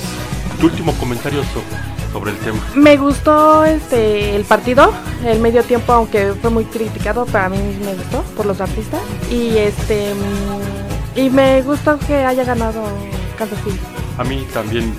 tu 0.60 0.66
último 0.68 0.94
comentario 0.96 1.42
so- 1.44 1.64
sobre 2.12 2.32
el 2.32 2.38
tema. 2.38 2.60
Me 2.76 2.98
gustó 2.98 3.64
este 3.66 4.36
el 4.36 4.44
partido, 4.44 4.92
el 5.26 5.40
medio 5.40 5.64
tiempo, 5.64 5.94
aunque 5.94 6.34
fue 6.42 6.50
muy 6.50 6.66
criticado, 6.66 7.26
pero 7.26 7.46
a 7.46 7.50
mí 7.50 7.58
me 7.84 7.94
gustó 7.94 8.22
por 8.36 8.46
los 8.46 8.60
artistas. 8.62 9.02
Y 9.32 9.58
este 9.58 10.14
y 11.16 11.30
me 11.30 11.62
gustó 11.62 11.98
que 12.00 12.16
haya 12.16 12.44
ganado 12.44 12.84
Kansas 13.38 13.60
City. 13.64 13.80
A 14.18 14.24
mí 14.24 14.46
también 14.54 14.94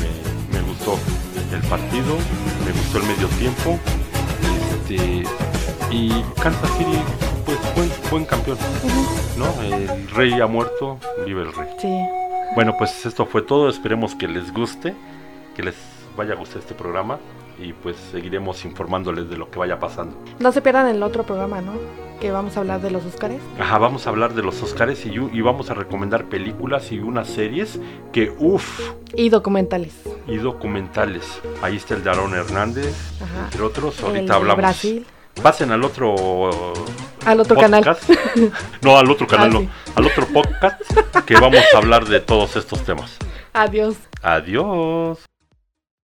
me, 0.00 0.58
me 0.58 0.66
gustó 0.66 0.98
el 1.52 1.60
partido, 1.68 2.16
me 2.64 2.72
gustó 2.72 2.98
el 2.98 3.04
medio 3.04 3.28
tiempo. 3.38 3.78
Este, 4.88 5.24
y 5.90 6.10
Kansas 6.42 6.70
City, 6.76 6.98
pues, 7.44 7.58
buen, 7.74 7.90
buen 8.10 8.24
campeón, 8.24 8.58
¿no? 9.38 9.46
El 9.62 10.08
rey 10.10 10.40
ha 10.40 10.46
muerto, 10.46 10.98
vive 11.24 11.42
el 11.42 11.52
rey. 11.52 11.68
Sí. 11.80 11.88
Bueno, 12.54 12.74
pues 12.78 13.06
esto 13.06 13.26
fue 13.26 13.42
todo. 13.42 13.68
Esperemos 13.68 14.14
que 14.14 14.28
les 14.28 14.52
guste, 14.52 14.94
que 15.56 15.62
les 15.62 15.74
vaya 16.16 16.34
a 16.34 16.36
gustar 16.36 16.58
este 16.58 16.74
programa 16.74 17.18
y 17.58 17.72
pues 17.72 17.96
seguiremos 18.10 18.64
informándoles 18.64 19.28
de 19.30 19.36
lo 19.36 19.50
que 19.50 19.58
vaya 19.58 19.78
pasando. 19.78 20.16
No 20.40 20.50
se 20.52 20.60
pierdan 20.60 20.88
el 20.88 21.02
otro 21.02 21.24
programa, 21.24 21.60
¿no? 21.60 21.72
Que 22.20 22.30
vamos 22.30 22.56
a 22.56 22.60
hablar 22.60 22.80
de 22.80 22.90
los 22.90 23.04
Oscars. 23.04 23.36
Ajá, 23.60 23.78
vamos 23.78 24.06
a 24.06 24.10
hablar 24.10 24.34
de 24.34 24.42
los 24.42 24.60
Oscars 24.62 25.04
y, 25.06 25.10
y 25.14 25.40
vamos 25.40 25.70
a 25.70 25.74
recomendar 25.74 26.24
películas 26.26 26.90
y 26.92 26.98
unas 27.00 27.28
series 27.28 27.78
que, 28.12 28.32
uff, 28.38 28.80
Y 29.14 29.28
documentales. 29.28 29.94
y 30.26 30.36
documentales. 30.36 31.40
Ahí 31.62 31.76
está 31.76 31.94
el 31.94 32.02
de 32.04 32.10
Aaron 32.10 32.34
Hernández, 32.34 32.94
Ajá. 33.22 33.44
entre 33.46 33.62
otros. 33.62 33.98
El 34.00 34.04
Ahorita 34.06 34.32
de 34.32 34.38
hablamos. 34.38 34.56
Brasil. 34.56 35.06
Pasen 35.42 35.72
al 35.72 35.82
otro 35.82 36.72
Al 37.26 37.40
otro 37.40 37.56
canal. 37.56 37.82
podcast. 37.84 38.08
no, 38.82 38.96
al 38.96 39.10
otro 39.10 39.26
canal, 39.26 39.48
Ah, 39.50 39.52
no. 39.52 39.60
sí. 39.60 39.68
Al 39.96 40.06
otro 40.06 40.26
podcast 40.26 40.80
que 41.26 41.34
vamos 41.34 41.60
a 41.74 41.78
hablar 41.78 42.04
de 42.06 42.20
todos 42.20 42.54
estos 42.56 42.82
temas. 42.84 43.16
Adiós. 43.52 43.96
Adiós. 44.22 45.18